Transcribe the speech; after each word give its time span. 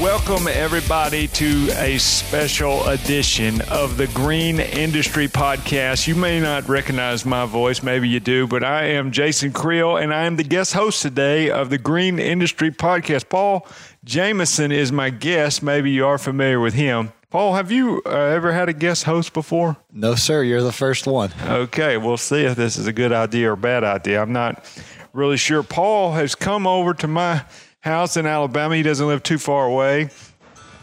Welcome, 0.00 0.48
everybody, 0.48 1.28
to 1.28 1.68
a 1.72 1.98
special 1.98 2.88
edition 2.88 3.60
of 3.68 3.98
the 3.98 4.06
Green 4.06 4.58
Industry 4.58 5.28
Podcast. 5.28 6.08
You 6.08 6.14
may 6.14 6.40
not 6.40 6.66
recognize 6.70 7.26
my 7.26 7.44
voice, 7.44 7.82
maybe 7.82 8.08
you 8.08 8.18
do, 8.18 8.46
but 8.46 8.64
I 8.64 8.84
am 8.84 9.10
Jason 9.10 9.52
Creel, 9.52 9.98
and 9.98 10.14
I 10.14 10.24
am 10.24 10.36
the 10.36 10.42
guest 10.42 10.72
host 10.72 11.02
today 11.02 11.50
of 11.50 11.68
the 11.68 11.76
Green 11.76 12.18
Industry 12.18 12.70
Podcast. 12.70 13.28
Paul 13.28 13.66
Jameson 14.02 14.72
is 14.72 14.90
my 14.90 15.10
guest. 15.10 15.62
Maybe 15.62 15.90
you 15.90 16.06
are 16.06 16.16
familiar 16.16 16.60
with 16.60 16.72
him. 16.72 17.12
Paul, 17.28 17.56
have 17.56 17.70
you 17.70 18.00
uh, 18.06 18.08
ever 18.08 18.52
had 18.52 18.70
a 18.70 18.72
guest 18.72 19.04
host 19.04 19.34
before? 19.34 19.76
No, 19.92 20.14
sir. 20.14 20.42
You're 20.42 20.62
the 20.62 20.72
first 20.72 21.06
one. 21.06 21.30
Okay, 21.44 21.98
we'll 21.98 22.16
see 22.16 22.44
if 22.44 22.56
this 22.56 22.78
is 22.78 22.86
a 22.86 22.92
good 22.94 23.12
idea 23.12 23.52
or 23.52 23.56
bad 23.56 23.84
idea. 23.84 24.22
I'm 24.22 24.32
not 24.32 24.64
really 25.12 25.36
sure. 25.36 25.62
Paul 25.62 26.12
has 26.14 26.34
come 26.34 26.66
over 26.66 26.94
to 26.94 27.06
my 27.06 27.44
house 27.80 28.16
in 28.16 28.26
Alabama. 28.26 28.76
He 28.76 28.82
doesn't 28.82 29.06
live 29.06 29.22
too 29.22 29.38
far 29.38 29.66
away. 29.66 30.10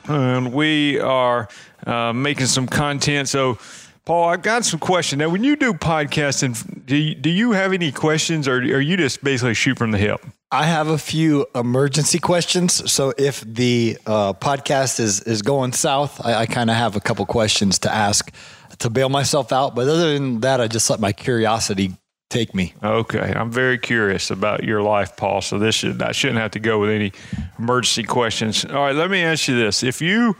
And 0.08 0.54
we 0.54 1.00
are 1.00 1.48
uh, 1.86 2.14
making 2.14 2.48
some 2.48 2.68
content. 2.68 3.30
So, 3.30 3.60
Paul, 4.06 4.30
I've 4.30 4.42
got 4.42 4.64
some 4.64 4.80
questions. 4.80 5.20
Now, 5.20 5.30
when 5.30 5.44
you 5.44 5.56
do 5.56 5.74
podcasting, 5.74 6.86
do 6.86 6.96
you, 6.96 7.14
do 7.14 7.30
you 7.30 7.52
have 7.52 7.74
any 7.74 7.92
questions 7.92 8.48
or 8.48 8.56
are 8.56 8.80
you 8.80 8.96
just 8.96 9.24
basically 9.24 9.54
shoot 9.54 9.78
from 9.78 9.92
the 9.92 9.98
hip? 9.98 10.26
I 10.50 10.64
have 10.64 10.88
a 10.88 10.98
few 10.98 11.46
emergency 11.54 12.20
questions. 12.20 12.90
So 12.90 13.14
if 13.18 13.42
the 13.42 13.98
uh, 14.06 14.32
podcast 14.32 15.02
is, 15.02 15.20
is 15.24 15.42
going 15.42 15.74
south, 15.74 16.26
I, 16.26 16.36
I 16.36 16.46
kind 16.46 16.70
of 16.70 16.78
have 16.78 16.96
a 16.96 17.02
couple 17.02 17.26
questions 17.26 17.80
to 17.80 17.94
ask 17.94 18.32
to 18.80 18.90
bail 18.90 19.10
myself 19.10 19.52
out. 19.52 19.76
But 19.76 19.90
other 19.90 20.14
than 20.14 20.40
that, 20.42 20.62
I 20.62 20.68
just 20.68 20.90
let 20.90 21.02
my 21.02 21.12
curiosity 21.12 21.92
take 22.30 22.54
me. 22.54 22.74
Okay, 22.84 23.34
I'm 23.36 23.52
very 23.52 23.78
curious 23.78 24.32
about 24.32 24.64
your 24.64 24.82
life, 24.82 25.16
Paul. 25.16 25.42
So 25.42 25.60
this 25.60 25.76
should 25.76 26.02
I 26.02 26.12
shouldn't 26.12 26.40
have 26.40 26.52
to 26.52 26.60
go 26.60 26.80
with 26.80 26.90
any 26.90 27.14
emergency 27.58 28.04
questions. 28.04 28.66
All 28.66 28.76
right, 28.76 28.96
let 28.96 29.10
me 29.10 29.22
ask 29.22 29.48
you 29.48 29.58
this: 29.58 29.84
If 29.84 30.02
you 30.02 30.36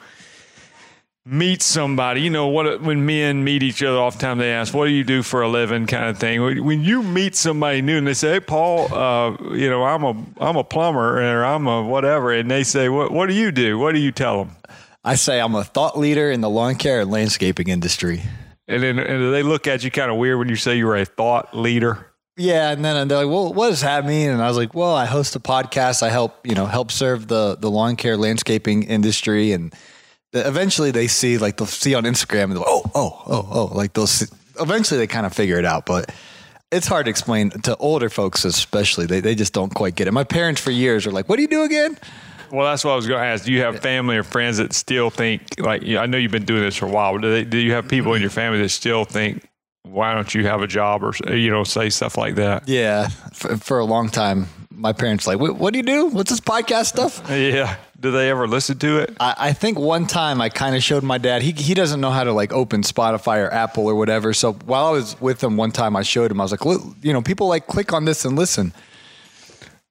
meet 1.26 1.62
somebody, 1.62 2.22
you 2.22 2.30
know 2.30 2.48
what? 2.48 2.82
When 2.82 3.06
men 3.06 3.44
meet 3.44 3.64
each 3.64 3.84
other, 3.84 3.98
oftentimes 3.98 4.40
they 4.40 4.52
ask, 4.52 4.74
"What 4.74 4.86
do 4.86 4.92
you 4.92 5.04
do 5.04 5.24
for 5.24 5.42
a 5.42 5.50
living?" 5.50 5.88
kind 5.88 6.10
of 6.10 6.18
thing. 6.18 6.64
When 6.64 6.84
you 6.84 7.04
meet 7.04 7.36
somebody 7.36 7.82
new 7.82 7.98
and 7.98 8.08
they 8.08 8.14
say, 8.14 8.34
"Hey, 8.34 8.40
Paul, 8.40 8.94
uh, 8.94 9.38
you 9.54 9.70
know, 9.70 9.84
I'm 9.84 10.04
a 10.04 10.16
I'm 10.40 10.58
a 10.58 10.64
plumber 10.64 11.22
or 11.22 11.46
I'm 11.46 11.68
a 11.68 11.84
whatever," 11.84 12.34
and 12.34 12.50
they 12.50 12.64
say, 12.64 12.90
"What 12.90 13.12
What 13.12 13.28
do 13.28 13.34
you 13.34 13.52
do?" 13.52 13.78
What 13.78 13.94
do 13.94 14.00
you 14.00 14.12
tell 14.12 14.44
them? 14.44 14.56
I 15.04 15.16
say 15.16 15.40
I'm 15.40 15.56
a 15.56 15.64
thought 15.64 15.98
leader 15.98 16.30
in 16.30 16.42
the 16.42 16.50
lawn 16.50 16.76
care 16.76 17.00
and 17.00 17.10
landscaping 17.10 17.70
industry. 17.70 18.24
And 18.68 18.84
then 18.84 19.00
and 19.00 19.34
they 19.34 19.44
look 19.44 19.68
at 19.68 19.84
you 19.84 19.92
kind 19.92 20.12
of 20.12 20.18
weird 20.18 20.38
when 20.38 20.50
you 20.50 20.56
say 20.56 20.78
you're 20.78 20.96
a 20.96 21.06
thought 21.06 21.56
leader. 21.56 22.08
Yeah, 22.36 22.70
and 22.70 22.86
then 22.86 23.08
they're 23.08 23.26
like, 23.26 23.34
"Well, 23.34 23.54
what 23.54 23.70
does 23.70 23.82
that 23.82 24.06
mean?" 24.06 24.30
And 24.30 24.42
I 24.42 24.48
was 24.48 24.58
like, 24.58 24.76
"Well, 24.76 24.94
I 24.94 25.06
host 25.06 25.36
a 25.36 25.40
podcast. 25.40 26.04
I 26.04 26.10
help, 26.10 26.46
you 26.46 26.54
know, 26.54 26.68
help 26.68 26.92
serve 26.92 27.28
the 27.28 27.58
the 27.60 27.72
lawn 27.72 27.96
care 27.96 28.16
landscaping 28.16 28.84
industry." 28.84 29.54
And 29.54 29.74
eventually, 30.34 30.92
they 30.92 31.08
see 31.08 31.38
like 31.38 31.58
they'll 31.58 31.66
see 31.66 31.96
on 31.96 32.04
Instagram 32.04 32.44
and 32.46 32.58
they'll, 32.58 32.64
oh, 32.68 32.84
oh, 32.94 33.24
oh, 33.26 33.50
oh, 33.52 33.66
like 33.74 33.94
they'll 33.94 34.06
see, 34.06 34.28
eventually 34.60 35.00
they 35.00 35.08
kind 35.08 35.26
of 35.26 35.34
figure 35.34 35.58
it 35.58 35.66
out. 35.66 35.86
But 35.88 36.14
it's 36.72 36.88
hard 36.88 37.06
to 37.06 37.10
explain 37.10 37.50
to 37.50 37.76
older 37.78 38.10
folks, 38.10 38.46
especially. 38.46 39.08
They 39.08 39.20
they 39.20 39.34
just 39.34 39.54
don't 39.54 39.74
quite 39.74 39.96
get 39.96 40.08
it. 40.08 40.12
My 40.12 40.24
parents 40.26 40.62
for 40.62 40.72
years 40.72 41.08
are 41.08 41.12
like, 41.12 41.28
"What 41.30 41.38
do 41.38 41.42
you 41.42 41.48
do 41.48 41.64
again?" 41.64 41.98
Well, 42.52 42.66
that's 42.66 42.84
what 42.84 42.92
I 42.92 42.96
was 42.96 43.08
going 43.08 43.20
to 43.20 43.26
ask. 43.26 43.46
Do 43.46 43.52
you 43.52 43.62
have 43.62 43.80
family 43.80 44.18
or 44.18 44.24
friends 44.24 44.58
that 44.58 44.74
still 44.74 45.10
think 45.10 45.42
like 45.60 45.84
I 45.84 46.06
know 46.06 46.18
you've 46.18 46.32
been 46.32 46.46
doing 46.46 46.62
this 46.62 46.76
for 46.76 46.86
a 46.86 46.92
while, 46.92 47.14
but 47.14 47.22
do, 47.22 47.32
they, 47.32 47.44
do 47.44 47.58
you 47.58 47.74
have 47.74 47.88
people 47.88 48.14
in 48.14 48.22
your 48.22 48.32
family 48.32 48.62
that 48.62 48.70
still 48.70 49.06
think 49.06 49.48
why 49.84 50.14
don't 50.14 50.34
you 50.34 50.46
have 50.46 50.62
a 50.62 50.68
job 50.68 51.04
or 51.04 51.14
you 51.34 51.50
know 51.50 51.64
say 51.64 51.90
stuff 51.90 52.18
like 52.18 52.36
that? 52.36 52.68
Yeah, 52.68 53.08
for, 53.34 53.58
for 53.58 53.80
a 53.80 53.86
long 53.86 54.10
time, 54.10 54.48
my 54.70 54.94
parents 54.94 55.26
like, 55.26 55.40
what, 55.40 55.74
do 55.74 55.80
you 55.80 55.84
do? 55.84 56.08
What's 56.08 56.30
this 56.30 56.40
podcast 56.40 56.86
stuff? 56.86 57.22
Yeah. 57.30 57.78
Do 58.00 58.12
they 58.12 58.30
ever 58.30 58.48
listen 58.48 58.78
to 58.80 59.00
it? 59.00 59.18
I, 59.20 59.36
I 59.38 59.54
think 59.54 59.80
one 59.80 60.06
time 60.06 60.40
I 60.40 60.50
kind 60.50 60.76
of 60.76 60.84
showed 60.84 61.04
my 61.04 61.18
dad. 61.18 61.42
He 61.42 61.52
he 61.52 61.74
doesn't 61.74 62.00
know 62.00 62.12
how 62.12 62.24
to 62.24 62.32
like 62.32 62.54
open 62.54 62.84
Spotify 62.84 63.44
or 63.44 63.52
Apple 63.52 63.88
or 63.88 63.96
whatever. 63.96 64.34
So 64.34 64.54
while 64.54 64.86
I 64.86 64.92
was 64.92 65.20
with 65.20 65.44
him 65.44 65.58
one 65.58 65.72
time, 65.72 65.96
I 65.96 66.04
showed 66.04 66.30
him. 66.30 66.40
I 66.40 66.44
was 66.44 66.52
like, 66.52 66.64
you 67.02 67.12
know, 67.12 67.24
people 67.24 67.48
like 67.48 67.66
click 67.66 67.94
on 67.94 68.06
this 68.06 68.24
and 68.24 68.36
listen. 68.36 68.72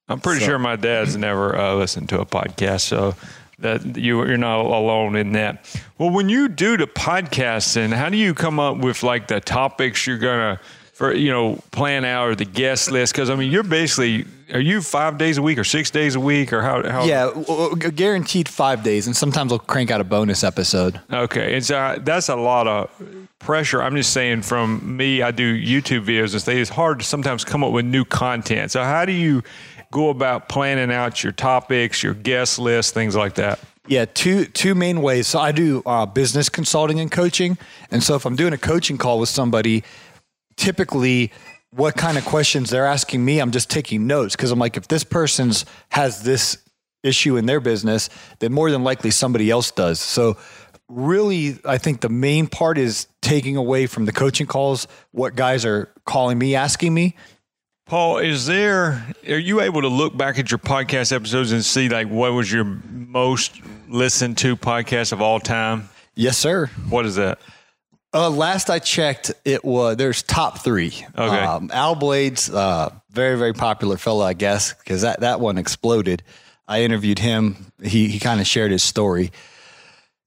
I'm 0.08 0.20
pretty 0.20 0.40
so. 0.40 0.46
sure 0.46 0.58
my 0.58 0.76
dad's 0.76 1.16
never 1.16 1.56
uh, 1.56 1.74
listened 1.74 2.08
to 2.10 2.20
a 2.20 2.26
podcast, 2.26 2.82
so 2.82 3.14
that 3.58 3.96
you 3.96 4.24
you're 4.26 4.36
not 4.36 4.60
alone 4.60 5.16
in 5.16 5.32
that. 5.32 5.80
Well, 5.98 6.10
when 6.10 6.28
you 6.28 6.48
do 6.48 6.76
the 6.76 6.86
podcasting, 6.86 7.92
how 7.92 8.08
do 8.08 8.16
you 8.16 8.34
come 8.34 8.60
up 8.60 8.78
with 8.78 9.02
like 9.02 9.28
the 9.28 9.40
topics 9.40 10.06
you're 10.06 10.18
gonna 10.18 10.60
for 10.92 11.12
you 11.12 11.30
know 11.30 11.58
plan 11.72 12.04
out 12.04 12.28
or 12.28 12.34
the 12.34 12.44
guest 12.44 12.90
list? 12.90 13.14
Because 13.14 13.30
I 13.30 13.34
mean, 13.34 13.50
you're 13.50 13.62
basically 13.62 14.26
are 14.52 14.60
you 14.60 14.80
five 14.80 15.18
days 15.18 15.38
a 15.38 15.42
week 15.42 15.58
or 15.58 15.64
six 15.64 15.90
days 15.90 16.14
a 16.14 16.20
week 16.20 16.52
or 16.52 16.62
how? 16.62 16.88
how? 16.88 17.04
Yeah, 17.04 17.32
guaranteed 17.90 18.48
five 18.48 18.84
days, 18.84 19.06
and 19.06 19.16
sometimes 19.16 19.50
I'll 19.52 19.58
crank 19.58 19.90
out 19.90 20.00
a 20.00 20.04
bonus 20.04 20.44
episode. 20.44 21.00
Okay, 21.12 21.54
and 21.54 21.64
so 21.64 21.76
uh, 21.76 21.98
that's 21.98 22.28
a 22.28 22.36
lot 22.36 22.68
of 22.68 22.90
pressure. 23.40 23.82
I'm 23.82 23.96
just 23.96 24.12
saying, 24.12 24.42
from 24.42 24.96
me, 24.96 25.22
I 25.22 25.30
do 25.30 25.60
YouTube 25.60 26.04
videos 26.04 26.32
and 26.32 26.40
stuff. 26.42 26.54
It's 26.54 26.70
hard 26.70 27.00
to 27.00 27.04
sometimes 27.04 27.44
come 27.44 27.64
up 27.64 27.72
with 27.72 27.84
new 27.84 28.04
content. 28.04 28.70
So 28.70 28.84
how 28.84 29.04
do 29.04 29.12
you 29.12 29.42
go 29.90 30.10
about 30.10 30.48
planning 30.48 30.92
out 30.92 31.22
your 31.22 31.32
topics, 31.32 32.02
your 32.02 32.14
guest 32.14 32.58
list, 32.58 32.94
things 32.94 33.16
like 33.16 33.34
that? 33.34 33.58
Yeah, 33.86 34.04
two 34.04 34.46
two 34.46 34.74
main 34.74 35.00
ways. 35.00 35.28
So 35.28 35.38
I 35.38 35.52
do 35.52 35.82
uh, 35.86 36.06
business 36.06 36.48
consulting 36.48 36.98
and 37.00 37.10
coaching, 37.10 37.56
and 37.90 38.02
so 38.02 38.16
if 38.16 38.24
I'm 38.24 38.36
doing 38.36 38.52
a 38.52 38.58
coaching 38.58 38.98
call 38.98 39.20
with 39.20 39.28
somebody, 39.28 39.84
typically 40.56 41.32
what 41.70 41.94
kind 41.94 42.16
of 42.16 42.24
questions 42.24 42.70
they're 42.70 42.86
asking 42.86 43.24
me, 43.24 43.38
I'm 43.38 43.50
just 43.50 43.70
taking 43.70 44.06
notes 44.06 44.34
because 44.34 44.50
I'm 44.50 44.58
like, 44.58 44.76
if 44.76 44.88
this 44.88 45.04
person's 45.04 45.66
has 45.90 46.22
this 46.22 46.58
issue 47.02 47.36
in 47.36 47.46
their 47.46 47.60
business, 47.60 48.08
then 48.38 48.52
more 48.52 48.70
than 48.70 48.82
likely 48.82 49.10
somebody 49.10 49.50
else 49.50 49.70
does. 49.70 50.00
So 50.00 50.36
really, 50.88 51.58
I 51.64 51.78
think 51.78 52.00
the 52.00 52.08
main 52.08 52.46
part 52.46 52.78
is 52.78 53.06
taking 53.20 53.56
away 53.56 53.86
from 53.86 54.06
the 54.06 54.12
coaching 54.12 54.46
calls 54.46 54.88
what 55.12 55.36
guys 55.36 55.64
are 55.64 55.92
calling 56.04 56.38
me, 56.38 56.54
asking 56.54 56.94
me, 56.94 57.14
Paul, 57.86 58.18
is 58.18 58.46
there, 58.46 59.06
are 59.28 59.38
you 59.38 59.60
able 59.60 59.82
to 59.82 59.88
look 59.88 60.16
back 60.16 60.40
at 60.40 60.50
your 60.50 60.58
podcast 60.58 61.14
episodes 61.14 61.52
and 61.52 61.64
see 61.64 61.88
like 61.88 62.08
what 62.08 62.32
was 62.32 62.50
your 62.50 62.64
most 62.64 63.60
listened 63.88 64.38
to 64.38 64.56
podcast 64.56 65.12
of 65.12 65.22
all 65.22 65.38
time? 65.38 65.88
Yes, 66.16 66.36
sir. 66.36 66.66
What 66.88 67.06
is 67.06 67.14
that? 67.14 67.38
Uh, 68.12 68.28
last 68.28 68.70
I 68.70 68.80
checked, 68.80 69.32
it 69.44 69.64
was 69.64 69.98
there's 69.98 70.24
top 70.24 70.58
three. 70.64 71.06
Okay. 71.16 71.38
Um, 71.38 71.70
Al 71.72 71.94
Blades, 71.94 72.50
uh, 72.50 72.90
very 73.10 73.38
very 73.38 73.52
popular 73.52 73.96
fellow, 73.98 74.24
I 74.24 74.32
guess, 74.32 74.72
because 74.72 75.02
that 75.02 75.20
that 75.20 75.38
one 75.38 75.56
exploded. 75.56 76.24
I 76.66 76.82
interviewed 76.82 77.20
him. 77.20 77.70
He 77.82 78.08
he 78.08 78.18
kind 78.18 78.40
of 78.40 78.48
shared 78.48 78.72
his 78.72 78.82
story. 78.82 79.30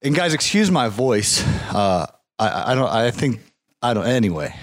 And 0.02 0.16
guys, 0.16 0.34
excuse 0.34 0.72
my 0.72 0.88
voice. 0.88 1.44
Uh, 1.74 2.06
I 2.38 2.72
I 2.72 2.76
don't. 2.76 2.90
I 2.90 3.12
think 3.12 3.42
I 3.82 3.94
don't. 3.94 4.06
Anyway, 4.06 4.56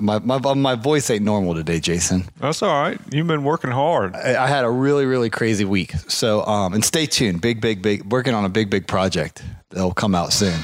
my, 0.00 0.18
my 0.18 0.38
my 0.54 0.74
voice 0.74 1.10
ain't 1.10 1.24
normal 1.24 1.54
today, 1.54 1.80
Jason. 1.80 2.24
That's 2.38 2.62
all 2.62 2.82
right. 2.82 2.98
You've 3.10 3.26
been 3.26 3.44
working 3.44 3.70
hard. 3.70 4.14
I, 4.14 4.44
I 4.44 4.46
had 4.46 4.64
a 4.64 4.70
really 4.70 5.06
really 5.06 5.30
crazy 5.30 5.64
week. 5.64 5.92
So 6.08 6.44
um, 6.44 6.74
and 6.74 6.84
stay 6.84 7.06
tuned. 7.06 7.40
Big 7.40 7.60
big 7.60 7.82
big 7.82 8.10
working 8.10 8.34
on 8.34 8.44
a 8.44 8.48
big 8.48 8.70
big 8.70 8.86
project 8.86 9.42
that'll 9.70 9.94
come 9.94 10.14
out 10.14 10.32
soon. 10.32 10.58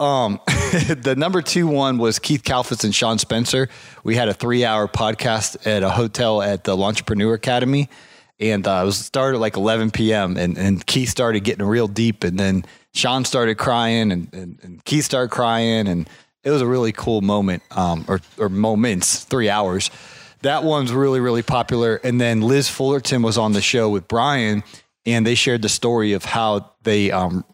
Um, 0.00 0.40
the 0.46 1.14
number 1.16 1.42
two 1.42 1.66
one 1.66 1.98
was 1.98 2.18
Keith 2.18 2.42
Kalfas 2.42 2.84
and 2.84 2.94
Sean 2.94 3.18
Spencer. 3.18 3.68
We 4.04 4.16
had 4.16 4.28
a 4.28 4.34
three 4.34 4.64
hour 4.64 4.88
podcast 4.88 5.66
at 5.66 5.82
a 5.82 5.90
hotel 5.90 6.42
at 6.42 6.64
the 6.64 6.76
Entrepreneur 6.76 7.34
Academy, 7.34 7.88
and 8.40 8.66
uh, 8.66 8.80
it 8.82 8.86
was 8.86 8.98
started 8.98 9.38
like 9.38 9.56
11 9.56 9.90
p.m. 9.90 10.36
and 10.36 10.56
and 10.56 10.84
Keith 10.86 11.08
started 11.08 11.44
getting 11.44 11.66
real 11.66 11.88
deep, 11.88 12.24
and 12.24 12.38
then 12.38 12.64
Sean 12.94 13.24
started 13.24 13.58
crying, 13.58 14.10
and 14.10 14.32
and, 14.32 14.58
and 14.62 14.84
Keith 14.84 15.04
started 15.04 15.30
crying, 15.30 15.86
and 15.86 16.08
it 16.44 16.50
was 16.50 16.60
a 16.60 16.66
really 16.66 16.92
cool 16.92 17.20
moment, 17.20 17.62
um, 17.70 18.04
or, 18.08 18.20
or 18.38 18.48
moments, 18.48 19.24
three 19.24 19.48
hours. 19.48 19.90
That 20.42 20.64
one's 20.64 20.92
really, 20.92 21.20
really 21.20 21.42
popular. 21.42 21.96
And 21.96 22.20
then 22.20 22.40
Liz 22.40 22.68
Fullerton 22.68 23.22
was 23.22 23.38
on 23.38 23.52
the 23.52 23.62
show 23.62 23.88
with 23.88 24.08
Brian, 24.08 24.64
and 25.06 25.26
they 25.26 25.36
shared 25.36 25.62
the 25.62 25.68
story 25.68 26.14
of 26.14 26.24
how 26.24 26.72
they, 26.82 27.12
um, 27.12 27.44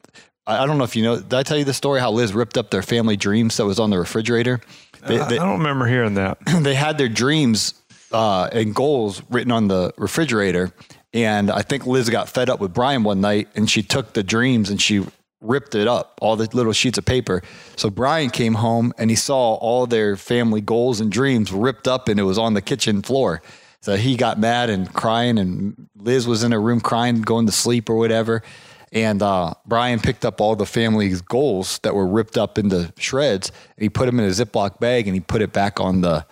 I 0.46 0.64
don't 0.64 0.78
know 0.78 0.84
if 0.84 0.96
you 0.96 1.02
know, 1.02 1.16
did 1.16 1.34
I 1.34 1.42
tell 1.42 1.58
you 1.58 1.64
the 1.64 1.74
story 1.74 2.00
how 2.00 2.10
Liz 2.10 2.32
ripped 2.32 2.56
up 2.56 2.70
their 2.70 2.82
family 2.82 3.16
dreams 3.16 3.58
that 3.58 3.66
was 3.66 3.78
on 3.78 3.90
the 3.90 3.98
refrigerator? 3.98 4.60
They, 5.06 5.18
they, 5.18 5.38
I 5.38 5.44
don't 5.44 5.58
remember 5.58 5.86
hearing 5.86 6.14
that. 6.14 6.38
They 6.62 6.74
had 6.74 6.98
their 6.98 7.08
dreams 7.08 7.74
uh, 8.10 8.48
and 8.52 8.74
goals 8.74 9.22
written 9.28 9.52
on 9.52 9.68
the 9.68 9.92
refrigerator. 9.96 10.72
And 11.12 11.50
I 11.50 11.62
think 11.62 11.86
Liz 11.86 12.10
got 12.10 12.28
fed 12.28 12.50
up 12.50 12.60
with 12.60 12.74
Brian 12.74 13.02
one 13.02 13.20
night 13.20 13.48
and 13.54 13.68
she 13.70 13.82
took 13.82 14.12
the 14.12 14.22
dreams 14.22 14.70
and 14.70 14.80
she 14.80 15.06
ripped 15.40 15.74
it 15.74 15.86
up, 15.86 16.18
all 16.20 16.36
the 16.36 16.48
little 16.52 16.72
sheets 16.72 16.98
of 16.98 17.04
paper. 17.04 17.42
So 17.76 17.90
Brian 17.90 18.30
came 18.30 18.54
home 18.54 18.92
and 18.98 19.10
he 19.10 19.16
saw 19.16 19.54
all 19.54 19.86
their 19.86 20.16
family 20.16 20.60
goals 20.60 21.00
and 21.00 21.10
dreams 21.10 21.52
ripped 21.52 21.86
up 21.86 22.08
and 22.08 22.18
it 22.18 22.24
was 22.24 22.38
on 22.38 22.54
the 22.54 22.62
kitchen 22.62 23.02
floor. 23.02 23.40
So 23.80 23.96
he 23.96 24.16
got 24.16 24.40
mad 24.40 24.70
and 24.70 24.92
crying, 24.92 25.38
and 25.38 25.88
Liz 25.96 26.26
was 26.26 26.42
in 26.42 26.50
her 26.50 26.60
room 26.60 26.80
crying, 26.80 27.22
going 27.22 27.46
to 27.46 27.52
sleep 27.52 27.88
or 27.88 27.96
whatever. 27.96 28.42
And 28.90 29.22
uh, 29.22 29.54
Brian 29.66 30.00
picked 30.00 30.24
up 30.24 30.40
all 30.40 30.56
the 30.56 30.66
family's 30.66 31.20
goals 31.20 31.78
that 31.84 31.94
were 31.94 32.06
ripped 32.06 32.36
up 32.36 32.58
into 32.58 32.92
shreds, 32.98 33.50
and 33.76 33.82
he 33.82 33.88
put 33.88 34.06
them 34.06 34.18
in 34.18 34.26
a 34.26 34.32
Ziploc 34.32 34.80
bag, 34.80 35.06
and 35.06 35.14
he 35.14 35.20
put 35.20 35.42
it 35.42 35.52
back 35.52 35.78
on 35.78 36.00
the 36.00 36.26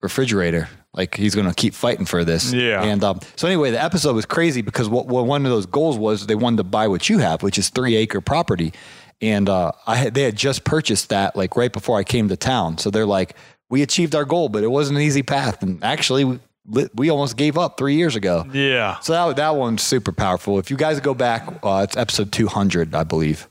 refrigerator. 0.00 0.68
Like 0.98 1.14
he's 1.14 1.36
going 1.36 1.46
to 1.46 1.54
keep 1.54 1.74
fighting 1.74 2.06
for 2.06 2.24
this. 2.24 2.52
Yeah. 2.52 2.82
And 2.82 3.04
um, 3.04 3.20
so 3.36 3.46
anyway, 3.46 3.70
the 3.70 3.80
episode 3.80 4.16
was 4.16 4.26
crazy 4.26 4.62
because 4.62 4.88
what, 4.88 5.06
what 5.06 5.26
one 5.26 5.46
of 5.46 5.52
those 5.52 5.64
goals 5.64 5.96
was 5.96 6.26
they 6.26 6.34
wanted 6.34 6.56
to 6.56 6.64
buy 6.64 6.88
what 6.88 7.08
you 7.08 7.18
have, 7.18 7.44
which 7.44 7.56
is 7.56 7.68
three 7.68 7.94
acre 7.94 8.20
property. 8.20 8.72
And 9.20 9.48
uh, 9.48 9.70
I 9.86 9.94
had, 9.94 10.14
they 10.14 10.22
had 10.24 10.34
just 10.34 10.64
purchased 10.64 11.10
that 11.10 11.36
like 11.36 11.56
right 11.56 11.72
before 11.72 11.96
I 11.96 12.02
came 12.02 12.28
to 12.30 12.36
town. 12.36 12.78
So 12.78 12.90
they're 12.90 13.06
like, 13.06 13.36
we 13.70 13.82
achieved 13.82 14.16
our 14.16 14.24
goal, 14.24 14.48
but 14.48 14.64
it 14.64 14.72
wasn't 14.72 14.98
an 14.98 15.04
easy 15.04 15.22
path. 15.22 15.62
And 15.62 15.84
actually, 15.84 16.40
we, 16.66 16.88
we 16.94 17.10
almost 17.10 17.36
gave 17.36 17.56
up 17.56 17.78
three 17.78 17.94
years 17.94 18.16
ago. 18.16 18.44
Yeah. 18.52 18.98
So 18.98 19.12
that, 19.12 19.36
that 19.36 19.54
one's 19.54 19.82
super 19.82 20.10
powerful. 20.10 20.58
If 20.58 20.68
you 20.68 20.76
guys 20.76 20.98
go 20.98 21.14
back, 21.14 21.48
uh, 21.62 21.82
it's 21.84 21.96
episode 21.96 22.32
200, 22.32 22.94
I 22.94 23.04
believe. 23.04 23.48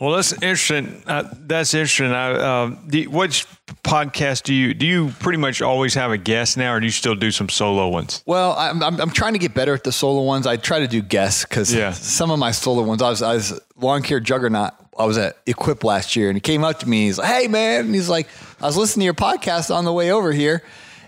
Well, 0.00 0.12
that's 0.12 0.32
interesting. 0.32 1.02
Uh, 1.06 1.24
that's 1.42 1.74
interesting. 1.74 2.06
I, 2.12 2.30
uh, 2.32 2.76
the, 2.86 3.06
which 3.08 3.46
podcast 3.84 4.44
do 4.44 4.54
you 4.54 4.72
do? 4.72 4.86
You 4.86 5.08
pretty 5.20 5.36
much 5.36 5.60
always 5.60 5.92
have 5.94 6.10
a 6.10 6.16
guest 6.16 6.56
now, 6.56 6.72
or 6.72 6.80
do 6.80 6.86
you 6.86 6.92
still 6.92 7.14
do 7.14 7.30
some 7.30 7.50
solo 7.50 7.88
ones? 7.88 8.22
Well, 8.24 8.54
I'm, 8.56 8.82
I'm, 8.82 8.98
I'm 8.98 9.10
trying 9.10 9.34
to 9.34 9.38
get 9.38 9.52
better 9.52 9.74
at 9.74 9.84
the 9.84 9.92
solo 9.92 10.22
ones. 10.22 10.46
I 10.46 10.56
try 10.56 10.78
to 10.80 10.88
do 10.88 11.02
guests 11.02 11.44
because 11.44 11.72
Yeah. 11.74 11.92
some 11.92 12.30
of 12.30 12.38
my 12.38 12.50
solo 12.50 12.82
ones, 12.82 13.02
I 13.02 13.10
was, 13.10 13.20
I 13.20 13.34
was 13.34 13.60
lawn 13.76 14.02
care 14.02 14.20
juggernaut. 14.20 14.72
I 14.98 15.04
was 15.04 15.18
at 15.18 15.36
Equip 15.46 15.84
last 15.84 16.16
year, 16.16 16.28
and 16.30 16.36
he 16.36 16.40
came 16.40 16.64
up 16.64 16.78
to 16.80 16.88
me. 16.88 17.02
And 17.02 17.06
he's 17.06 17.18
like, 17.18 17.28
"Hey, 17.28 17.48
man!" 17.48 17.86
And 17.86 17.94
he's 17.94 18.08
like, 18.08 18.26
"I 18.60 18.66
was 18.66 18.76
listening 18.76 19.02
to 19.02 19.04
your 19.04 19.14
podcast 19.14 19.74
on 19.74 19.84
the 19.84 19.92
way 19.92 20.10
over 20.12 20.32
here." 20.32 20.62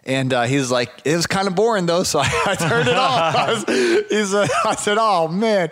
And 0.05 0.33
uh, 0.33 0.43
he 0.44 0.56
was 0.56 0.71
like, 0.71 0.91
it 1.05 1.15
was 1.15 1.27
kind 1.29 1.47
of 1.47 1.55
boring 1.55 1.87
though, 1.87 2.03
so 2.03 2.19
I, 2.19 2.43
I 2.47 2.55
turned 2.56 2.89
it 2.89 2.94
off. 2.97 3.37
I, 3.37 3.53
was, 3.53 3.65
he's, 4.11 4.35
uh, 4.35 4.47
I 4.65 4.75
said, 4.75 4.97
oh 5.00 5.29
man, 5.29 5.71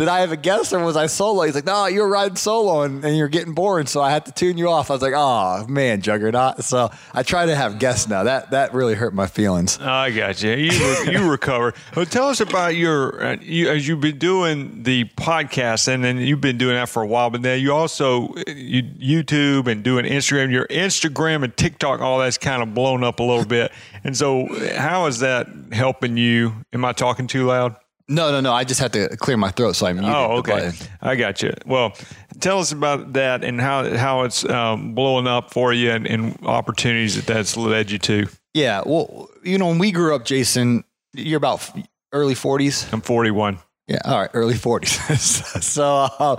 did 0.00 0.08
I 0.08 0.20
have 0.20 0.32
a 0.32 0.36
guest 0.38 0.72
or 0.72 0.82
was 0.82 0.96
I 0.96 1.08
solo? 1.08 1.42
He's 1.42 1.54
like, 1.54 1.66
no, 1.66 1.84
you 1.84 2.00
were 2.00 2.08
riding 2.08 2.36
solo 2.36 2.80
and, 2.84 3.04
and 3.04 3.14
you're 3.18 3.28
getting 3.28 3.52
bored, 3.52 3.86
so 3.86 4.00
I 4.00 4.10
had 4.10 4.24
to 4.24 4.32
tune 4.32 4.56
you 4.56 4.70
off. 4.70 4.90
I 4.90 4.94
was 4.94 5.02
like, 5.02 5.12
oh 5.14 5.66
man, 5.66 6.00
Juggernaut. 6.00 6.64
So 6.64 6.90
I 7.12 7.22
try 7.22 7.44
to 7.44 7.54
have 7.54 7.78
guests 7.78 8.08
now. 8.08 8.22
That 8.22 8.52
that 8.52 8.72
really 8.72 8.94
hurt 8.94 9.12
my 9.12 9.26
feelings. 9.26 9.78
I 9.78 10.10
got 10.10 10.42
you. 10.42 10.52
You 10.52 10.70
re- 10.70 11.12
you 11.12 11.30
recover. 11.30 11.74
Well, 11.94 12.06
tell 12.06 12.28
us 12.28 12.40
about 12.40 12.76
your 12.76 13.22
uh, 13.22 13.36
you, 13.42 13.68
as 13.68 13.86
you've 13.86 14.00
been 14.00 14.16
doing 14.16 14.84
the 14.84 15.04
podcast, 15.04 15.86
and 15.86 16.02
then 16.02 16.16
you've 16.16 16.40
been 16.40 16.56
doing 16.56 16.76
that 16.76 16.88
for 16.88 17.02
a 17.02 17.06
while. 17.06 17.28
But 17.28 17.42
now 17.42 17.52
you 17.52 17.74
also 17.74 18.28
uh, 18.28 18.44
you, 18.48 18.82
YouTube 18.82 19.66
and 19.66 19.82
doing 19.82 20.06
Instagram. 20.06 20.50
Your 20.50 20.66
Instagram 20.68 21.44
and 21.44 21.54
TikTok, 21.54 22.00
all 22.00 22.20
that's 22.20 22.38
kind 22.38 22.62
of 22.62 22.72
blown 22.72 23.04
up 23.04 23.20
a 23.20 23.22
little 23.22 23.44
bit. 23.44 23.70
And 24.02 24.16
so, 24.16 24.48
how 24.76 25.04
is 25.08 25.18
that 25.18 25.46
helping 25.72 26.16
you? 26.16 26.54
Am 26.72 26.86
I 26.86 26.94
talking 26.94 27.26
too 27.26 27.44
loud? 27.44 27.76
No, 28.10 28.32
no, 28.32 28.40
no. 28.40 28.52
I 28.52 28.64
just 28.64 28.80
had 28.80 28.92
to 28.94 29.16
clear 29.16 29.36
my 29.36 29.50
throat, 29.52 29.76
so 29.76 29.86
I 29.86 29.92
muted 29.92 30.10
Oh, 30.10 30.38
okay. 30.38 30.72
I 31.00 31.14
got 31.14 31.42
you. 31.42 31.54
Well, 31.64 31.92
tell 32.40 32.58
us 32.58 32.72
about 32.72 33.12
that 33.12 33.44
and 33.44 33.60
how 33.60 33.96
how 33.96 34.22
it's 34.24 34.44
um, 34.44 34.94
blowing 34.96 35.28
up 35.28 35.52
for 35.52 35.72
you 35.72 35.92
and, 35.92 36.06
and 36.08 36.36
opportunities 36.44 37.14
that 37.14 37.26
that's 37.26 37.56
led 37.56 37.90
you 37.90 37.98
to. 38.00 38.26
Yeah. 38.52 38.82
Well, 38.84 39.28
you 39.44 39.58
know, 39.58 39.68
when 39.68 39.78
we 39.78 39.92
grew 39.92 40.12
up, 40.14 40.24
Jason, 40.24 40.82
you're 41.14 41.36
about 41.38 41.70
early 42.12 42.34
40s. 42.34 42.92
I'm 42.92 43.00
41. 43.00 43.58
Yeah. 43.86 43.98
All 44.04 44.18
right. 44.20 44.30
Early 44.34 44.54
40s. 44.54 45.60
so 45.62 45.84
uh, 46.18 46.36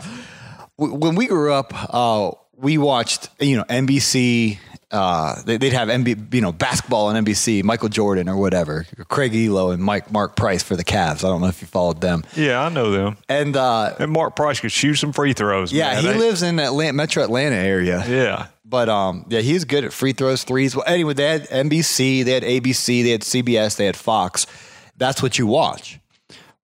w- 0.77 0.97
when 0.97 1.15
we 1.15 1.27
grew 1.27 1.53
up, 1.53 1.71
uh, 1.93 2.31
we 2.53 2.77
watched, 2.77 3.29
you 3.39 3.55
know, 3.55 3.63
NBC. 3.63 4.59
Uh, 4.91 5.41
they, 5.43 5.57
they'd 5.57 5.73
have 5.73 5.87
MB, 5.87 6.33
you 6.33 6.41
know, 6.41 6.51
basketball 6.51 7.07
on 7.07 7.23
NBC, 7.23 7.63
Michael 7.63 7.87
Jordan 7.89 8.27
or 8.27 8.35
whatever, 8.37 8.85
Craig 9.07 9.31
Ehlo 9.31 9.73
and 9.73 9.81
Mike 9.81 10.11
Mark 10.11 10.35
Price 10.35 10.63
for 10.63 10.75
the 10.75 10.83
Cavs. 10.83 11.23
I 11.23 11.29
don't 11.29 11.39
know 11.41 11.47
if 11.47 11.61
you 11.61 11.67
followed 11.67 12.01
them. 12.01 12.23
Yeah, 12.35 12.61
I 12.61 12.69
know 12.69 12.91
them. 12.91 13.17
And 13.29 13.55
uh, 13.55 13.95
And 13.99 14.11
Mark 14.11 14.35
Price 14.35 14.59
could 14.59 14.71
shoot 14.71 14.95
some 14.95 15.13
free 15.13 15.33
throws. 15.33 15.71
yeah, 15.71 15.93
man. 15.93 16.01
he 16.03 16.07
They- 16.09 16.17
lives 16.17 16.43
in 16.43 16.59
Atlanta, 16.59 16.93
Metro 16.93 17.23
Atlanta 17.23 17.55
area. 17.55 18.03
Yeah. 18.07 18.47
But 18.65 18.89
um, 18.89 19.25
yeah, 19.29 19.39
he's 19.41 19.65
good 19.65 19.83
at 19.85 19.91
free 19.93 20.13
throws, 20.13 20.43
threes. 20.43 20.75
Well, 20.75 20.85
anyway, 20.87 21.13
they 21.13 21.27
had 21.29 21.47
NBC, 21.49 22.23
they 22.23 22.31
had 22.31 22.43
ABC, 22.43 23.03
they 23.03 23.09
had 23.11 23.21
CBS, 23.21 23.75
they 23.77 23.85
had 23.85 23.97
Fox. 23.97 24.45
That's 24.97 25.21
what 25.21 25.37
you 25.39 25.47
watch. 25.47 25.99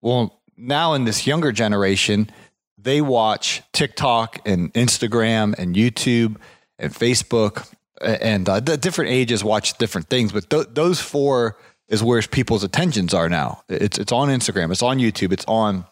Well, 0.02 0.40
now 0.56 0.94
in 0.94 1.04
this 1.06 1.28
younger 1.28 1.52
generation, 1.52 2.30
they 2.78 3.02
watch 3.02 3.62
TikTok 3.74 4.40
and 4.46 4.72
Instagram 4.74 5.58
and 5.58 5.76
YouTube 5.76 6.38
and 6.80 6.94
Facebook, 6.94 7.68
and 8.02 8.48
uh, 8.48 8.60
the 8.60 8.78
different 8.78 9.12
ages 9.12 9.44
watch 9.44 9.78
different 9.78 10.10
things. 10.10 10.32
But 10.32 10.50
th- 10.50 10.68
those 10.74 11.00
four 11.00 11.58
is 11.88 12.04
where 12.04 12.22
people's 12.22 12.64
attentions 12.64 13.14
are 13.14 13.30
now. 13.30 13.64
It's 13.70 13.98
it's 13.98 14.12
on 14.12 14.30
Instagram, 14.30 14.72
it's 14.72 14.84
on 14.84 14.98
YouTube, 14.98 15.32
it's 15.32 15.46
on 15.48 15.86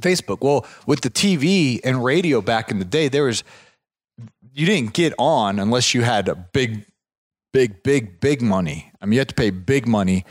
Facebook. 0.00 0.38
Well, 0.40 0.66
with 0.86 1.02
the 1.02 1.10
TV 1.10 1.80
and 1.84 2.04
radio 2.04 2.40
back 2.40 2.70
in 2.70 2.78
the 2.78 2.84
day, 2.84 3.08
there 3.08 3.24
was 3.24 3.44
you 4.52 4.66
didn't 4.66 4.92
get 4.92 5.12
on 5.18 5.58
unless 5.58 5.94
you 5.94 6.02
had 6.02 6.28
a 6.28 6.34
big, 6.34 6.86
big, 7.52 7.82
big, 7.82 8.20
big 8.20 8.40
money. 8.40 8.92
I 9.00 9.06
mean, 9.06 9.14
you 9.14 9.18
had 9.18 9.28
to 9.28 9.34
pay 9.34 9.50
big 9.50 9.86
money 9.86 10.24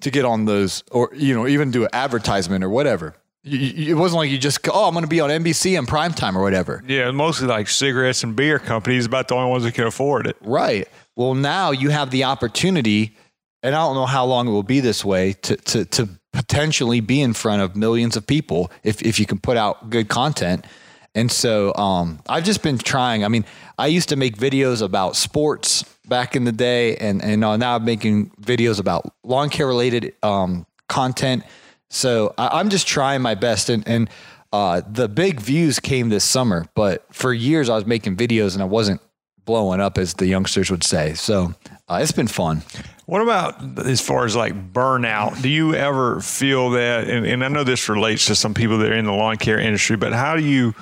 to 0.00 0.10
get 0.10 0.24
on 0.24 0.46
those, 0.46 0.82
or 0.90 1.10
you 1.14 1.34
know, 1.34 1.46
even 1.46 1.70
do 1.70 1.84
an 1.84 1.90
advertisement 1.92 2.64
or 2.64 2.68
whatever. 2.68 3.14
It 3.42 3.96
wasn't 3.96 4.18
like 4.18 4.30
you 4.30 4.36
just 4.38 4.62
go, 4.62 4.72
oh, 4.74 4.86
I'm 4.86 4.92
going 4.92 5.02
to 5.02 5.08
be 5.08 5.20
on 5.20 5.30
NBC 5.30 5.78
in 5.78 5.86
prime 5.86 6.12
time 6.12 6.36
or 6.36 6.42
whatever. 6.42 6.82
Yeah, 6.86 7.10
mostly 7.10 7.46
like 7.46 7.68
cigarettes 7.68 8.22
and 8.22 8.36
beer 8.36 8.58
companies, 8.58 9.06
about 9.06 9.28
the 9.28 9.34
only 9.34 9.50
ones 9.50 9.64
that 9.64 9.72
can 9.72 9.86
afford 9.86 10.26
it. 10.26 10.36
Right. 10.42 10.86
Well, 11.16 11.34
now 11.34 11.70
you 11.70 11.88
have 11.88 12.10
the 12.10 12.24
opportunity, 12.24 13.16
and 13.62 13.74
I 13.74 13.78
don't 13.78 13.94
know 13.94 14.06
how 14.06 14.26
long 14.26 14.46
it 14.46 14.50
will 14.50 14.62
be 14.62 14.80
this 14.80 15.04
way 15.04 15.32
to 15.42 15.56
to 15.56 15.84
to 15.86 16.08
potentially 16.32 17.00
be 17.00 17.20
in 17.20 17.32
front 17.32 17.62
of 17.62 17.76
millions 17.76 18.16
of 18.16 18.26
people 18.26 18.70
if 18.84 19.02
if 19.02 19.18
you 19.18 19.26
can 19.26 19.38
put 19.38 19.56
out 19.56 19.90
good 19.90 20.08
content. 20.08 20.66
And 21.14 21.30
so 21.30 21.74
um, 21.74 22.20
I've 22.28 22.44
just 22.44 22.62
been 22.62 22.78
trying. 22.78 23.24
I 23.24 23.28
mean, 23.28 23.44
I 23.78 23.88
used 23.88 24.10
to 24.10 24.16
make 24.16 24.36
videos 24.36 24.80
about 24.80 25.16
sports 25.16 25.82
back 26.06 26.36
in 26.36 26.44
the 26.44 26.52
day, 26.52 26.96
and 26.96 27.22
and 27.22 27.42
uh, 27.42 27.56
now 27.56 27.76
I'm 27.76 27.84
making 27.84 28.30
videos 28.40 28.78
about 28.78 29.12
lawn 29.24 29.48
care 29.48 29.66
related 29.66 30.14
um, 30.22 30.66
content. 30.88 31.42
So 31.90 32.34
I, 32.38 32.60
I'm 32.60 32.70
just 32.70 32.86
trying 32.86 33.20
my 33.20 33.34
best, 33.34 33.68
and 33.68 33.86
and 33.86 34.08
uh, 34.52 34.80
the 34.90 35.08
big 35.08 35.40
views 35.40 35.78
came 35.78 36.08
this 36.08 36.24
summer. 36.24 36.66
But 36.74 37.04
for 37.14 37.34
years, 37.34 37.68
I 37.68 37.74
was 37.74 37.84
making 37.84 38.16
videos, 38.16 38.54
and 38.54 38.62
I 38.62 38.66
wasn't 38.66 39.02
blowing 39.44 39.80
up, 39.80 39.98
as 39.98 40.14
the 40.14 40.26
youngsters 40.26 40.70
would 40.70 40.84
say. 40.84 41.14
So 41.14 41.54
uh, 41.88 41.98
it's 42.00 42.12
been 42.12 42.28
fun. 42.28 42.62
What 43.06 43.22
about 43.22 43.80
as 43.80 44.00
far 44.00 44.24
as 44.24 44.36
like 44.36 44.72
burnout? 44.72 45.42
Do 45.42 45.48
you 45.48 45.74
ever 45.74 46.20
feel 46.20 46.70
that? 46.70 47.08
And, 47.08 47.26
and 47.26 47.44
I 47.44 47.48
know 47.48 47.64
this 47.64 47.88
relates 47.88 48.26
to 48.26 48.36
some 48.36 48.54
people 48.54 48.78
that 48.78 48.92
are 48.92 48.96
in 48.96 49.04
the 49.04 49.12
lawn 49.12 49.36
care 49.36 49.58
industry, 49.58 49.96
but 49.96 50.12
how 50.12 50.36
do 50.36 50.44
you 50.44 50.74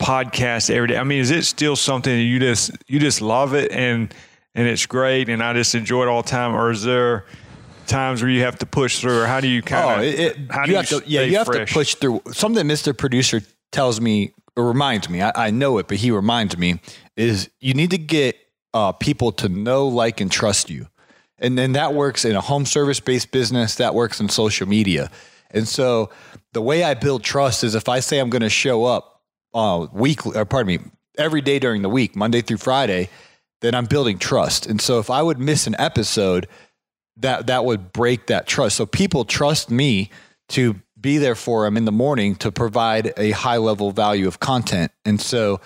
podcast 0.00 0.70
every 0.70 0.88
day? 0.88 0.96
I 0.96 1.04
mean, 1.04 1.20
is 1.20 1.30
it 1.30 1.44
still 1.44 1.76
something 1.76 2.12
that 2.12 2.22
you 2.22 2.38
just 2.38 2.70
you 2.86 2.98
just 2.98 3.20
love 3.20 3.54
it 3.54 3.70
and 3.72 4.14
and 4.54 4.66
it's 4.66 4.86
great 4.86 5.28
and 5.28 5.42
I 5.42 5.52
just 5.52 5.74
enjoy 5.74 6.04
it 6.04 6.08
all 6.08 6.22
the 6.22 6.28
time, 6.30 6.54
or 6.54 6.70
is 6.70 6.82
there 6.82 7.26
times 7.90 8.22
where 8.22 8.30
you 8.30 8.42
have 8.42 8.58
to 8.60 8.66
push 8.66 9.00
through, 9.00 9.20
or 9.20 9.26
how 9.26 9.40
do 9.40 9.48
you 9.48 9.60
kind 9.62 9.84
Oh, 9.84 9.94
of? 9.96 10.02
it, 10.02 10.18
it, 10.20 10.36
how 10.50 10.60
you 10.62 10.66
do 10.66 10.70
you 10.72 10.76
have 10.78 10.88
to, 10.88 11.02
yeah, 11.06 11.20
you 11.22 11.36
have 11.36 11.46
fresh? 11.46 11.68
to 11.68 11.74
push 11.74 11.94
through. 11.96 12.22
Something 12.32 12.66
Mr. 12.66 12.96
Producer 12.96 13.42
tells 13.72 14.00
me 14.00 14.32
or 14.56 14.66
reminds 14.66 15.08
me. 15.10 15.20
I, 15.22 15.32
I 15.34 15.50
know 15.50 15.78
it, 15.78 15.88
but 15.88 15.98
he 15.98 16.10
reminds 16.10 16.56
me 16.56 16.80
is 17.16 17.50
you 17.60 17.74
need 17.74 17.90
to 17.90 17.98
get 17.98 18.36
uh, 18.72 18.92
people 18.92 19.32
to 19.32 19.48
know, 19.48 19.86
like, 19.88 20.20
and 20.20 20.30
trust 20.30 20.70
you, 20.70 20.86
and 21.38 21.58
then 21.58 21.72
that 21.72 21.92
works 21.94 22.24
in 22.24 22.34
a 22.36 22.40
home 22.40 22.64
service 22.64 23.00
based 23.00 23.30
business. 23.32 23.74
That 23.76 23.94
works 23.94 24.20
in 24.20 24.28
social 24.28 24.66
media, 24.68 25.10
and 25.50 25.66
so 25.68 26.10
the 26.52 26.62
way 26.62 26.82
I 26.84 26.94
build 26.94 27.22
trust 27.24 27.64
is 27.64 27.74
if 27.74 27.88
I 27.88 28.00
say 28.00 28.18
I'm 28.18 28.30
going 28.30 28.42
to 28.42 28.48
show 28.50 28.84
up 28.84 29.22
uh, 29.54 29.86
weekly, 29.92 30.36
or 30.38 30.44
pardon 30.44 30.66
me, 30.68 30.90
every 31.18 31.40
day 31.40 31.58
during 31.58 31.82
the 31.82 31.88
week, 31.88 32.14
Monday 32.16 32.40
through 32.40 32.56
Friday, 32.58 33.08
then 33.60 33.74
I'm 33.74 33.86
building 33.86 34.18
trust. 34.18 34.66
And 34.66 34.80
so 34.80 34.98
if 35.00 35.10
I 35.10 35.22
would 35.22 35.38
miss 35.38 35.66
an 35.66 35.76
episode, 35.78 36.46
that 37.16 37.46
that 37.48 37.64
would 37.64 37.92
break 37.92 38.26
that 38.26 38.46
trust. 38.46 38.76
So 38.76 38.86
people 38.86 39.24
trust 39.24 39.70
me 39.70 40.10
to 40.50 40.76
be 41.00 41.18
there 41.18 41.34
for 41.34 41.64
them 41.64 41.76
in 41.76 41.84
the 41.84 41.92
morning 41.92 42.34
to 42.36 42.52
provide 42.52 43.12
a 43.16 43.30
high 43.30 43.56
level 43.56 43.90
value 43.90 44.28
of 44.28 44.40
content. 44.40 44.92
And 45.04 45.20
so 45.20 45.60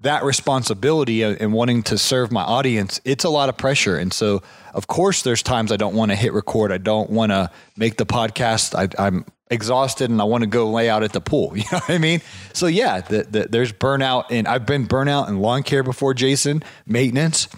that 0.00 0.22
responsibility 0.22 1.22
and 1.22 1.52
wanting 1.52 1.82
to 1.84 1.98
serve 1.98 2.30
my 2.30 2.42
audience, 2.42 3.00
it's 3.04 3.24
a 3.24 3.28
lot 3.28 3.48
of 3.48 3.56
pressure. 3.56 3.96
And 3.96 4.12
so, 4.12 4.42
of 4.72 4.86
course, 4.86 5.22
there's 5.22 5.42
times 5.42 5.72
I 5.72 5.76
don't 5.76 5.94
want 5.94 6.12
to 6.12 6.16
hit 6.16 6.32
record. 6.32 6.70
I 6.70 6.78
don't 6.78 7.10
want 7.10 7.32
to 7.32 7.50
make 7.76 7.96
the 7.96 8.06
podcast. 8.06 8.76
I, 8.76 9.04
I'm 9.04 9.24
exhausted 9.50 10.10
and 10.10 10.20
I 10.20 10.24
want 10.24 10.42
to 10.42 10.46
go 10.46 10.70
lay 10.70 10.88
out 10.88 11.02
at 11.02 11.12
the 11.12 11.20
pool. 11.20 11.52
You 11.56 11.64
know 11.72 11.78
what 11.78 11.90
I 11.90 11.98
mean? 11.98 12.20
So 12.52 12.66
yeah, 12.66 13.00
the, 13.00 13.24
the, 13.24 13.48
there's 13.50 13.72
burnout, 13.72 14.26
and 14.30 14.46
I've 14.46 14.66
been 14.66 14.86
burnout 14.86 15.28
in 15.28 15.40
lawn 15.40 15.64
care 15.64 15.82
before, 15.82 16.14
Jason, 16.14 16.62
maintenance 16.86 17.48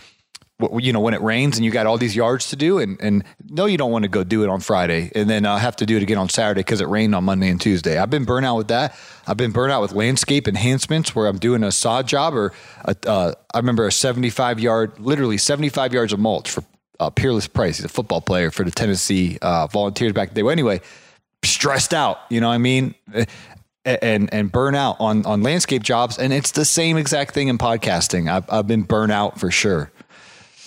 you 0.78 0.92
know 0.92 1.00
when 1.00 1.14
it 1.14 1.20
rains 1.22 1.56
and 1.56 1.64
you 1.64 1.70
got 1.70 1.86
all 1.86 1.98
these 1.98 2.16
yards 2.16 2.48
to 2.48 2.56
do 2.56 2.78
and 2.78 3.00
and 3.00 3.24
no 3.48 3.66
you 3.66 3.76
don't 3.76 3.90
want 3.90 4.02
to 4.02 4.08
go 4.08 4.24
do 4.24 4.42
it 4.42 4.48
on 4.48 4.60
friday 4.60 5.10
and 5.14 5.28
then 5.28 5.46
uh, 5.46 5.56
have 5.56 5.76
to 5.76 5.86
do 5.86 5.96
it 5.96 6.02
again 6.02 6.18
on 6.18 6.28
saturday 6.28 6.60
because 6.60 6.80
it 6.80 6.88
rained 6.88 7.14
on 7.14 7.24
monday 7.24 7.48
and 7.48 7.60
tuesday. 7.60 7.98
I've 7.98 8.10
been 8.10 8.24
burnt 8.24 8.46
out 8.46 8.56
with 8.56 8.68
that. 8.68 8.96
I've 9.26 9.36
been 9.36 9.52
burnt 9.52 9.72
out 9.72 9.82
with 9.82 9.92
landscape 9.92 10.48
enhancements 10.48 11.14
where 11.14 11.26
i'm 11.26 11.38
doing 11.38 11.62
a 11.62 11.72
sod 11.72 12.06
job 12.06 12.34
or 12.34 12.52
a, 12.84 12.96
uh, 13.06 13.34
i 13.54 13.58
remember 13.58 13.86
a 13.86 13.92
75 13.92 14.60
yard 14.60 14.98
literally 14.98 15.38
75 15.38 15.92
yards 15.92 16.12
of 16.12 16.18
mulch 16.18 16.50
for 16.50 16.64
uh, 16.98 17.08
peerless 17.08 17.46
price. 17.46 17.78
He's 17.78 17.86
a 17.86 17.88
football 17.88 18.20
player 18.20 18.50
for 18.50 18.64
the 18.64 18.70
tennessee 18.70 19.38
uh, 19.42 19.66
volunteers 19.68 20.12
back 20.12 20.34
there 20.34 20.44
well, 20.44 20.52
anyway 20.52 20.80
stressed 21.42 21.94
out 21.94 22.18
you 22.28 22.40
know 22.40 22.48
what 22.48 22.54
i 22.54 22.58
mean? 22.58 22.94
And 23.86 24.32
and 24.32 24.52
burn 24.52 24.74
out 24.74 24.96
on 25.00 25.24
on 25.24 25.42
landscape 25.42 25.82
jobs 25.82 26.18
and 26.18 26.34
it's 26.34 26.50
the 26.50 26.66
same 26.66 26.98
exact 26.98 27.32
thing 27.32 27.48
in 27.48 27.56
podcasting. 27.56 28.30
I've, 28.30 28.44
I've 28.50 28.66
been 28.66 28.82
burnt 28.82 29.10
out 29.10 29.40
for 29.40 29.50
sure 29.50 29.90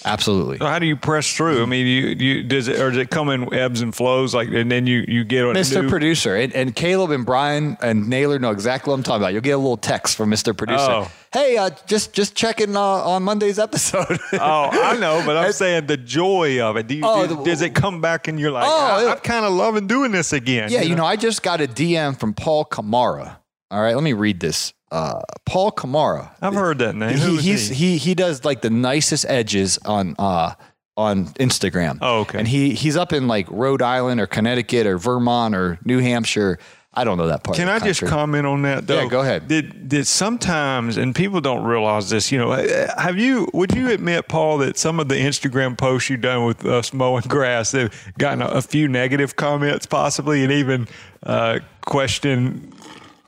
Absolutely. 0.06 0.58
So 0.58 0.66
how 0.66 0.80
do 0.80 0.86
you 0.86 0.96
press 0.96 1.32
through? 1.34 1.64
I 1.64 1.66
mean, 1.66 1.86
you, 1.88 2.08
you 2.28 2.44
does 2.44 2.68
it 2.68 2.80
or 2.80 2.90
does 2.90 2.98
it 3.00 3.10
come 3.10 3.30
in 3.30 3.54
ebbs 3.54 3.82
and 3.82 3.94
flows 3.96 4.34
like, 4.34 4.50
and 4.50 4.72
then 4.72 4.86
you 4.88 5.06
you 5.08 5.24
get 5.24 5.44
Mr. 5.46 5.82
New- 5.84 5.90
Producer 5.90 6.36
and, 6.36 6.54
and 6.54 6.76
Caleb 6.76 7.12
and 7.12 7.26
Brian 7.26 7.78
and 7.82 8.10
Naylor 8.10 8.40
know 8.40 8.52
exactly 8.52 8.92
what 8.92 8.96
I'm 8.98 9.04
talking 9.04 9.22
about. 9.22 9.34
You'll 9.34 9.42
get 9.42 9.52
a 9.52 9.58
little 9.58 9.78
text 9.78 10.16
from 10.18 10.30
Mr. 10.32 10.56
Producer. 10.58 10.84
Oh. 10.92 11.12
Hey, 11.32 11.58
uh, 11.58 11.72
just 11.88 12.14
just 12.14 12.36
checking 12.36 12.76
uh, 12.76 12.80
on 12.80 13.24
Monday's 13.24 13.58
episode. 13.60 14.06
oh, 14.34 14.70
I 14.72 14.98
know, 15.00 15.24
but 15.26 15.36
I'm 15.38 15.52
saying 15.52 15.88
the 15.88 15.98
joy 15.98 16.62
of 16.62 16.78
it. 16.78 16.88
Do 16.88 16.96
you, 16.96 17.02
Oh, 17.06 17.26
do- 17.26 17.44
does 17.46 17.62
it 17.62 17.74
come 17.74 18.02
back 18.02 18.28
and 18.28 18.40
you're 18.40 18.52
like, 18.52 18.66
Oh, 18.68 19.08
I, 19.08 19.12
I'm 19.14 19.18
kind 19.20 19.46
of 19.46 19.54
loving 19.54 19.88
doing 19.88 20.12
this 20.12 20.32
again? 20.34 20.70
yeah, 20.72 20.82
you 20.82 20.96
know, 20.96 21.06
I 21.06 21.16
just 21.16 21.42
got 21.44 21.60
a 21.62 21.68
DM 21.68 22.20
from 22.20 22.34
Paul 22.34 22.66
Kamara. 22.66 23.38
All 23.74 23.82
right, 23.82 23.96
let 23.96 24.04
me 24.04 24.14
read 24.14 24.40
this. 24.40 24.72
Uh, 24.92 25.22
Paul 25.48 25.72
Kamara. 25.72 26.30
I've 26.40 26.54
heard 26.54 26.78
that 26.78 26.96
name. 26.96 27.18
He, 27.18 27.38
he's 27.38 27.70
he? 27.70 27.76
he 27.76 27.98
he 27.98 28.14
does 28.14 28.46
like 28.46 28.62
the 28.62 28.70
nicest 28.70 29.26
edges 29.28 29.80
on 29.84 30.16
uh 30.20 30.54
on 30.96 31.26
Instagram. 31.26 31.98
Oh, 32.00 32.20
okay. 32.20 32.38
And 32.38 32.48
he 32.48 32.76
he's 32.76 32.96
up 32.96 33.14
in 33.14 33.28
like 33.28 33.48
Rhode 33.50 33.82
Island 33.82 34.22
or 34.22 34.28
Connecticut 34.28 34.86
or 34.86 35.00
Vermont 35.00 35.56
or 35.56 35.80
New 35.84 35.98
Hampshire. 35.98 36.60
I 36.94 37.06
don't 37.06 37.18
know 37.18 37.26
that 37.26 37.44
part. 37.44 37.58
Can 37.58 37.70
I 37.70 37.80
the 37.80 37.86
just 37.86 38.06
comment 38.06 38.46
on 38.46 38.62
that 38.62 38.86
though? 38.86 39.02
Yeah, 39.02 39.08
go 39.08 39.22
ahead. 39.22 39.48
Did 39.48 39.90
did 39.90 40.06
sometimes 40.06 40.98
and 40.98 41.16
people 41.16 41.42
don't 41.42 41.64
realize 41.64 42.12
this, 42.12 42.32
you 42.32 42.38
know, 42.38 42.52
uh, 42.52 43.02
have 43.02 43.18
you 43.18 43.50
would 43.52 43.74
you 43.74 43.90
admit 43.90 44.28
Paul 44.28 44.60
that 44.60 44.78
some 44.78 45.00
of 45.00 45.10
the 45.10 45.16
Instagram 45.16 45.76
posts 45.76 46.12
you've 46.12 46.22
done 46.22 46.46
with 46.46 46.64
us 46.68 46.94
mowing 46.94 47.24
grass 47.28 47.72
have 47.72 47.92
gotten 48.20 48.44
a, 48.44 48.48
a 48.50 48.62
few 48.62 48.88
negative 48.88 49.36
comments 49.36 49.88
possibly 49.88 50.44
and 50.44 50.52
even 50.52 50.88
uh, 51.24 51.58
question 51.82 52.72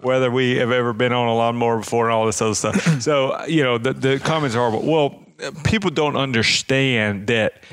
whether 0.06 0.32
we 0.32 0.58
have 0.58 0.72
ever 0.72 0.94
been 0.94 1.12
on 1.12 1.28
a 1.28 1.36
lawnmower 1.36 1.80
before 1.80 2.06
and 2.06 2.14
all 2.14 2.26
this 2.26 2.42
other 2.42 2.56
stuff. 2.56 3.02
so, 3.02 3.44
you 3.46 3.64
know, 3.64 3.78
the, 3.78 3.94
the 3.94 4.20
comments 4.20 4.56
are, 4.56 4.70
horrible. 4.70 4.90
well, 4.90 5.26
people 5.64 5.90
don't 5.90 6.16
understand 6.16 7.28
that 7.28 7.64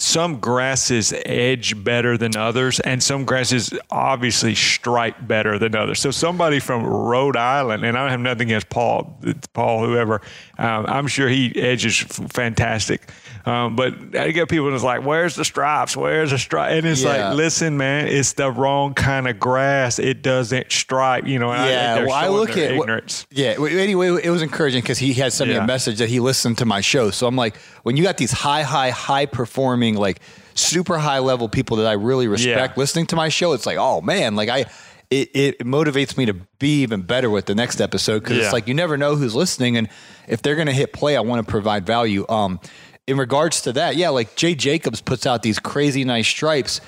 some 0.00 0.38
grasses 0.38 1.12
edge 1.26 1.82
better 1.82 2.16
than 2.16 2.36
others, 2.36 2.78
and 2.80 3.02
some 3.02 3.24
grasses 3.24 3.72
obviously 3.90 4.54
stripe 4.54 5.16
better 5.26 5.58
than 5.58 5.74
others. 5.74 5.98
So 5.98 6.12
somebody 6.12 6.60
from 6.60 6.84
Rhode 6.84 7.36
Island, 7.36 7.84
and 7.84 7.98
I 7.98 8.02
don't 8.02 8.10
have 8.10 8.20
nothing 8.20 8.48
against 8.48 8.68
Paul, 8.68 9.20
Paul, 9.54 9.84
whoever, 9.84 10.20
um, 10.56 10.86
I'm 10.86 11.08
sure 11.08 11.28
he 11.28 11.52
edges 11.60 11.98
fantastic. 11.98 13.10
Um, 13.48 13.76
but 13.76 13.94
I 14.16 14.30
get 14.30 14.48
people 14.48 14.70
that's 14.70 14.82
like, 14.82 15.02
"Where's 15.04 15.34
the 15.34 15.44
stripes? 15.44 15.96
Where's 15.96 16.30
the 16.30 16.38
stripe?" 16.38 16.72
And 16.72 16.86
it's 16.86 17.02
Yeah. 17.02 17.28
like, 17.28 17.36
listen, 17.36 17.76
man, 17.78 18.06
it's 18.08 18.34
the 18.34 18.50
wrong 18.50 18.94
kind 18.94 19.26
of 19.26 19.40
grass. 19.40 19.98
It 19.98 20.22
doesn't 20.22 20.70
stripe, 20.70 21.26
you 21.26 21.38
know. 21.38 21.50
And 21.52 21.62
I 21.62 21.68
Yeah, 21.70 22.00
well, 22.04 22.12
I 22.12 22.28
look 22.28 22.50
at 22.50 22.72
ignorance. 22.72 23.26
yeah. 23.30 23.54
Anyway, 23.58 24.20
it 24.22 24.30
was 24.30 24.42
encouraging 24.42 24.82
because 24.82 24.98
he 24.98 25.14
had 25.14 25.32
sent 25.32 25.48
me 25.48 25.56
Yeah. 25.56 25.64
a 25.64 25.66
message 25.66 25.98
that 25.98 26.08
he 26.08 26.20
listened 26.20 26.58
to 26.58 26.66
my 26.66 26.80
show. 26.82 27.10
So 27.10 27.26
I'm 27.26 27.36
like, 27.36 27.56
when 27.84 27.96
you 27.96 28.02
got 28.02 28.18
these 28.18 28.32
high, 28.32 28.62
high, 28.62 28.90
high 28.90 29.26
performing, 29.26 29.96
like 29.96 30.20
super 30.54 30.98
high 30.98 31.20
level 31.20 31.48
people 31.48 31.78
that 31.78 31.86
I 31.86 31.92
really 31.92 32.28
respect 32.28 32.74
Yeah. 32.76 32.80
listening 32.80 33.06
to 33.06 33.16
my 33.16 33.28
show, 33.30 33.52
it's 33.54 33.64
like, 33.66 33.78
oh 33.78 34.00
man, 34.00 34.36
like 34.36 34.48
I. 34.48 34.66
It, 35.10 35.30
it 35.34 35.58
motivates 35.60 36.18
me 36.18 36.26
to 36.26 36.34
be 36.58 36.82
even 36.82 37.00
better 37.00 37.30
with 37.30 37.46
the 37.46 37.54
next 37.54 37.80
episode 37.80 38.18
because 38.22 38.36
Yeah. 38.36 38.42
it's 38.44 38.52
like 38.52 38.68
you 38.68 38.74
never 38.74 38.98
know 38.98 39.16
who's 39.16 39.34
listening 39.34 39.78
and 39.78 39.88
if 40.26 40.42
they're 40.42 40.54
going 40.54 40.66
to 40.66 40.72
hit 40.74 40.92
play, 40.92 41.16
I 41.16 41.20
want 41.20 41.46
to 41.46 41.50
provide 41.50 41.86
value. 41.86 42.26
Um, 42.28 42.60
in 43.08 43.16
regards 43.18 43.62
to 43.62 43.72
that, 43.72 43.96
yeah, 43.96 44.10
like 44.10 44.36
Jay 44.36 44.54
Jacobs 44.54 45.00
puts 45.00 45.26
out 45.26 45.42
these 45.42 45.58
crazy 45.58 46.04
nice 46.04 46.28
stripes, 46.28 46.80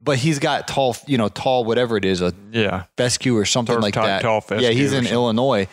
but 0.00 0.16
he's 0.18 0.38
got 0.38 0.66
tall, 0.66 0.96
you 1.06 1.18
know, 1.18 1.28
tall 1.28 1.64
whatever 1.64 1.96
it 1.96 2.04
is, 2.04 2.22
a 2.22 2.32
Yeah. 2.52 2.84
fescue 2.96 3.36
or 3.36 3.44
something 3.44 3.80
like 3.80 3.94
type 3.94 4.06
that. 4.06 4.22
tall 4.22 4.40
fescue 4.40 4.66
yeah, 4.66 4.72
he's 4.72 4.92
in. 4.92 5.06
Illinois, 5.06 5.68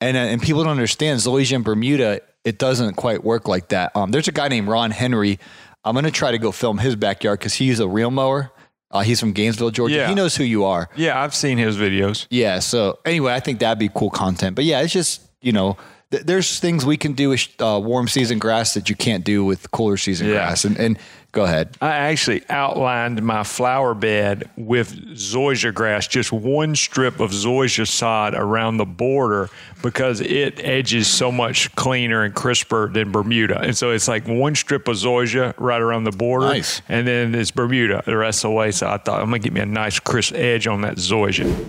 and 0.00 0.16
uh, 0.16 0.20
and 0.20 0.42
people 0.42 0.62
don't 0.64 0.72
understand 0.72 1.20
Zoysia 1.20 1.52
in 1.52 1.62
Bermuda. 1.62 2.20
It 2.44 2.58
doesn't 2.58 2.94
quite 2.94 3.24
work 3.24 3.48
like 3.48 3.68
that. 3.68 3.94
Um, 3.96 4.10
there's 4.10 4.28
a 4.28 4.32
guy 4.32 4.48
named 4.48 4.68
Ron 4.68 4.90
Henry. 4.90 5.38
I'm 5.84 5.94
gonna 5.94 6.10
try 6.10 6.32
to 6.32 6.38
go 6.38 6.52
film 6.52 6.78
his 6.78 6.96
backyard 6.96 7.38
because 7.38 7.54
he's 7.54 7.80
a 7.80 7.88
real 7.88 8.10
mower. 8.10 8.50
Uh, 8.90 9.00
he's 9.00 9.18
from 9.20 9.32
Gainesville, 9.32 9.70
Georgia. 9.70 9.94
Yeah. 9.96 10.08
He 10.08 10.14
knows 10.14 10.36
who 10.36 10.44
you 10.44 10.64
are. 10.64 10.88
Yeah, 10.96 11.20
I've 11.20 11.34
seen 11.34 11.58
his 11.58 11.76
videos. 11.76 12.26
Yeah. 12.30 12.60
So 12.60 12.98
anyway, 13.04 13.32
I 13.34 13.40
think 13.40 13.58
that'd 13.60 13.78
be 13.78 13.90
cool 13.94 14.10
content. 14.10 14.54
But 14.56 14.64
yeah, 14.64 14.80
it's 14.82 14.92
just 14.92 15.22
you 15.40 15.52
know. 15.52 15.76
Th- 16.16 16.26
There's 16.26 16.58
things 16.60 16.84
we 16.84 16.96
can 16.96 17.12
do 17.12 17.28
with 17.30 17.48
uh, 17.60 17.80
warm 17.82 18.08
season 18.08 18.38
grass 18.38 18.74
that 18.74 18.88
you 18.88 18.96
can't 18.96 19.24
do 19.24 19.44
with 19.44 19.70
cooler 19.70 19.96
season 19.96 20.26
Yeah. 20.28 20.34
grass. 20.34 20.64
And, 20.64 20.76
and 20.78 20.98
go 21.32 21.44
ahead. 21.44 21.76
I 21.82 21.88
actually 21.90 22.42
outlined 22.48 23.22
my 23.22 23.42
flower 23.44 23.92
bed 23.94 24.48
with 24.56 24.90
zoysia 25.16 25.74
grass, 25.74 26.06
just 26.08 26.32
one 26.32 26.74
strip 26.74 27.20
of 27.20 27.30
zoysia 27.30 27.86
sod 27.86 28.34
around 28.34 28.78
the 28.78 28.86
border 28.86 29.50
because 29.82 30.20
it 30.22 30.58
edges 30.64 31.06
so 31.08 31.30
much 31.30 31.74
cleaner 31.76 32.22
and 32.24 32.34
crisper 32.34 32.88
than 32.88 33.12
Bermuda. 33.12 33.60
And 33.60 33.76
so 33.76 33.90
it's 33.90 34.08
like 34.08 34.26
one 34.26 34.54
strip 34.54 34.88
of 34.88 34.96
zoysia 34.96 35.52
right 35.58 35.80
around 35.82 36.04
the 36.04 36.10
border. 36.12 36.46
Nice. 36.46 36.80
And 36.88 37.06
then 37.06 37.34
it's 37.34 37.50
Bermuda 37.50 38.02
the 38.06 38.16
rest 38.16 38.42
of 38.44 38.50
the 38.50 38.54
way. 38.56 38.70
So 38.70 38.88
I 38.88 38.96
thought 38.96 39.20
I'm 39.20 39.28
going 39.28 39.42
to 39.42 39.46
get 39.46 39.52
me 39.52 39.60
a 39.60 39.66
nice 39.66 40.00
crisp 40.00 40.34
edge 40.34 40.66
on 40.66 40.80
that 40.82 40.96
zoysia. 40.96 41.68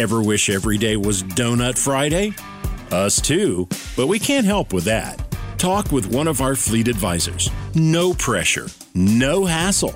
Ever 0.00 0.22
wish 0.22 0.48
every 0.48 0.78
day 0.78 0.96
was 0.96 1.22
Donut 1.22 1.76
Friday? 1.76 2.32
Us 2.90 3.20
too, 3.20 3.68
but 3.98 4.06
we 4.06 4.18
can't 4.18 4.46
help 4.46 4.72
with 4.72 4.84
that. 4.84 5.22
Talk 5.58 5.92
with 5.92 6.06
one 6.06 6.26
of 6.26 6.40
our 6.40 6.56
fleet 6.56 6.88
advisors. 6.88 7.50
No 7.74 8.14
pressure, 8.14 8.68
no 8.94 9.44
hassle. 9.44 9.94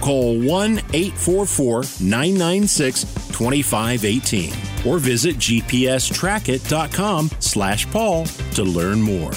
Call 0.00 0.40
1 0.40 0.78
844 0.92 1.84
996 2.00 3.04
2518 3.28 4.52
or 4.84 4.98
visit 4.98 5.36
gpstrackit.com 5.36 7.30
slash 7.38 7.88
Paul 7.92 8.24
to 8.26 8.64
learn 8.64 9.00
more. 9.00 9.30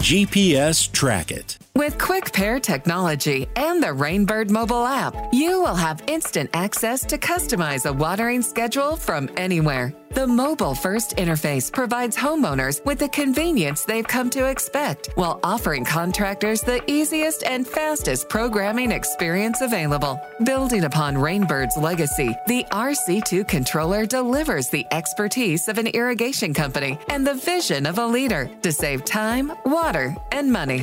GPS 0.00 0.90
Track 0.90 1.30
It. 1.30 1.58
With 1.78 1.96
Quick 1.96 2.32
Pair 2.32 2.58
technology 2.58 3.46
and 3.54 3.80
the 3.80 3.92
Rain 3.92 4.24
Bird 4.24 4.50
mobile 4.50 4.84
app, 4.84 5.14
you 5.32 5.60
will 5.60 5.76
have 5.76 6.02
instant 6.08 6.50
access 6.52 7.06
to 7.06 7.16
customize 7.16 7.88
a 7.88 7.92
watering 7.92 8.42
schedule 8.42 8.96
from 8.96 9.30
anywhere. 9.36 9.94
The 10.10 10.26
mobile 10.26 10.74
first 10.74 11.16
interface 11.18 11.72
provides 11.72 12.16
homeowners 12.16 12.84
with 12.84 12.98
the 12.98 13.08
convenience 13.10 13.84
they've 13.84 14.04
come 14.04 14.28
to 14.30 14.46
expect 14.46 15.10
while 15.14 15.38
offering 15.44 15.84
contractors 15.84 16.62
the 16.62 16.82
easiest 16.90 17.44
and 17.44 17.64
fastest 17.64 18.28
programming 18.28 18.90
experience 18.90 19.60
available. 19.60 20.20
Building 20.42 20.82
upon 20.82 21.16
Rain 21.16 21.46
Bird's 21.46 21.76
legacy, 21.76 22.34
the 22.48 22.64
RC2 22.72 23.46
controller 23.46 24.04
delivers 24.04 24.68
the 24.68 24.84
expertise 24.90 25.68
of 25.68 25.78
an 25.78 25.86
irrigation 25.86 26.52
company 26.52 26.98
and 27.08 27.24
the 27.24 27.34
vision 27.34 27.86
of 27.86 27.98
a 27.98 28.06
leader 28.06 28.50
to 28.62 28.72
save 28.72 29.04
time, 29.04 29.52
water, 29.64 30.16
and 30.32 30.52
money. 30.52 30.82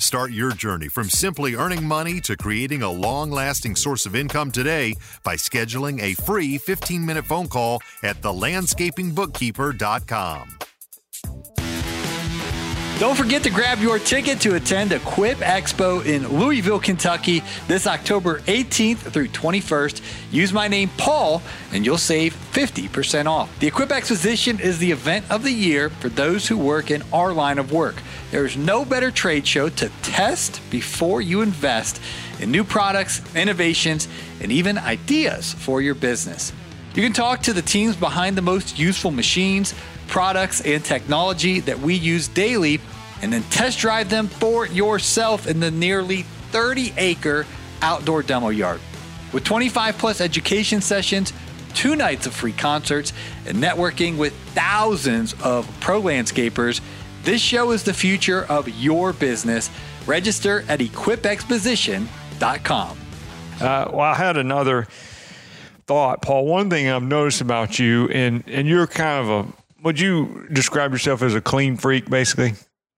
Start 0.00 0.32
your 0.32 0.50
journey 0.52 0.88
from 0.88 1.10
simply 1.10 1.54
earning 1.54 1.84
money 1.84 2.20
to 2.22 2.34
creating 2.34 2.80
a 2.82 2.90
long 2.90 3.30
lasting 3.30 3.76
source 3.76 4.06
of 4.06 4.16
income 4.16 4.50
today 4.50 4.94
by 5.22 5.36
scheduling 5.36 6.00
a 6.00 6.14
free 6.14 6.56
15 6.56 7.04
minute 7.04 7.26
phone 7.26 7.48
call 7.48 7.82
at 8.02 8.22
thelandscapingbookkeeper.com. 8.22 10.69
Don't 13.00 13.16
forget 13.16 13.42
to 13.44 13.50
grab 13.50 13.78
your 13.78 13.98
ticket 13.98 14.42
to 14.42 14.56
attend 14.56 14.92
Equip 14.92 15.38
Expo 15.38 16.04
in 16.04 16.28
Louisville, 16.38 16.78
Kentucky 16.78 17.42
this 17.66 17.86
October 17.86 18.40
18th 18.40 18.98
through 18.98 19.28
21st. 19.28 20.02
Use 20.30 20.52
my 20.52 20.68
name, 20.68 20.90
Paul, 20.98 21.40
and 21.72 21.86
you'll 21.86 21.96
save 21.96 22.34
50% 22.52 23.24
off. 23.24 23.58
The 23.58 23.68
Equip 23.68 23.90
Exposition 23.90 24.60
is 24.60 24.76
the 24.76 24.92
event 24.92 25.24
of 25.30 25.44
the 25.44 25.50
year 25.50 25.88
for 25.88 26.10
those 26.10 26.46
who 26.46 26.58
work 26.58 26.90
in 26.90 27.02
our 27.10 27.32
line 27.32 27.56
of 27.56 27.72
work. 27.72 27.96
There's 28.32 28.58
no 28.58 28.84
better 28.84 29.10
trade 29.10 29.46
show 29.46 29.70
to 29.70 29.88
test 30.02 30.60
before 30.70 31.22
you 31.22 31.40
invest 31.40 32.02
in 32.38 32.50
new 32.50 32.64
products, 32.64 33.22
innovations, 33.34 34.08
and 34.42 34.52
even 34.52 34.76
ideas 34.76 35.54
for 35.54 35.80
your 35.80 35.94
business. 35.94 36.52
You 36.92 37.02
can 37.02 37.12
talk 37.12 37.40
to 37.42 37.52
the 37.52 37.62
teams 37.62 37.94
behind 37.96 38.36
the 38.36 38.42
most 38.42 38.78
useful 38.78 39.12
machines, 39.12 39.74
products, 40.10 40.60
and 40.60 40.84
technology 40.84 41.60
that 41.60 41.78
we 41.78 41.94
use 41.94 42.28
daily, 42.28 42.80
and 43.22 43.32
then 43.32 43.42
test 43.44 43.78
drive 43.78 44.10
them 44.10 44.26
for 44.26 44.66
yourself 44.66 45.46
in 45.46 45.60
the 45.60 45.70
nearly 45.70 46.22
30 46.50 46.92
acre 46.98 47.46
outdoor 47.80 48.22
demo 48.22 48.50
yard. 48.50 48.80
With 49.32 49.44
25 49.44 49.96
plus 49.96 50.20
education 50.20 50.80
sessions, 50.80 51.32
two 51.74 51.94
nights 51.94 52.26
of 52.26 52.34
free 52.34 52.52
concerts, 52.52 53.12
and 53.46 53.58
networking 53.58 54.18
with 54.18 54.34
thousands 54.54 55.34
of 55.42 55.70
pro 55.80 56.02
landscapers, 56.02 56.80
this 57.22 57.40
show 57.40 57.70
is 57.70 57.84
the 57.84 57.94
future 57.94 58.44
of 58.46 58.68
your 58.68 59.12
business. 59.12 59.70
Register 60.06 60.64
at 60.68 60.80
equipexposition.com. 60.80 62.98
Uh, 63.60 63.90
well, 63.92 64.00
I 64.00 64.14
had 64.14 64.36
another 64.36 64.88
thought, 65.86 66.22
Paul. 66.22 66.46
One 66.46 66.70
thing 66.70 66.88
I've 66.88 67.02
noticed 67.02 67.42
about 67.42 67.78
you, 67.78 68.08
and 68.08 68.42
and 68.46 68.66
you're 68.66 68.86
kind 68.86 69.28
of 69.28 69.28
a 69.28 69.46
would 69.82 69.98
you 69.98 70.46
describe 70.52 70.92
yourself 70.92 71.22
as 71.22 71.34
a 71.34 71.40
clean 71.40 71.76
freak, 71.76 72.08
basically? 72.08 72.52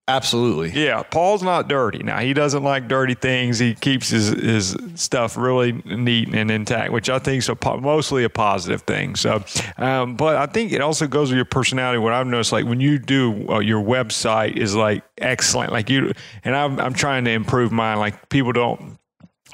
Absolutely. 0.05 0.69
Yeah, 0.71 1.01
Paul's 1.03 1.43
not 1.43 1.69
dirty. 1.69 2.03
Now 2.03 2.19
he 2.19 2.33
doesn't 2.33 2.61
like 2.61 2.89
dirty 2.89 3.13
things. 3.13 3.57
He 3.57 3.73
keeps 3.73 4.09
his 4.09 4.27
his 4.27 4.75
stuff 4.95 5.37
really 5.37 5.71
neat 5.85 6.27
and 6.35 6.51
intact, 6.51 6.91
which 6.91 7.09
I 7.09 7.19
think 7.19 7.39
is 7.39 7.47
a, 7.47 7.77
mostly 7.77 8.25
a 8.25 8.29
positive 8.29 8.81
thing. 8.81 9.15
So, 9.15 9.45
um, 9.77 10.17
but 10.17 10.35
I 10.35 10.45
think 10.47 10.73
it 10.73 10.81
also 10.81 11.07
goes 11.07 11.29
with 11.29 11.37
your 11.37 11.45
personality. 11.45 11.99
What 11.99 12.11
I've 12.11 12.27
noticed, 12.27 12.51
like 12.51 12.65
when 12.65 12.81
you 12.81 12.99
do 12.99 13.47
uh, 13.47 13.59
your 13.59 13.81
website, 13.81 14.57
is 14.57 14.75
like 14.75 15.05
excellent. 15.19 15.71
Like 15.71 15.89
you 15.89 16.11
and 16.43 16.53
I'm 16.53 16.81
I'm 16.81 16.93
trying 16.93 17.23
to 17.23 17.31
improve 17.31 17.71
mine. 17.71 17.97
Like 17.97 18.27
people 18.27 18.51
don't 18.51 18.97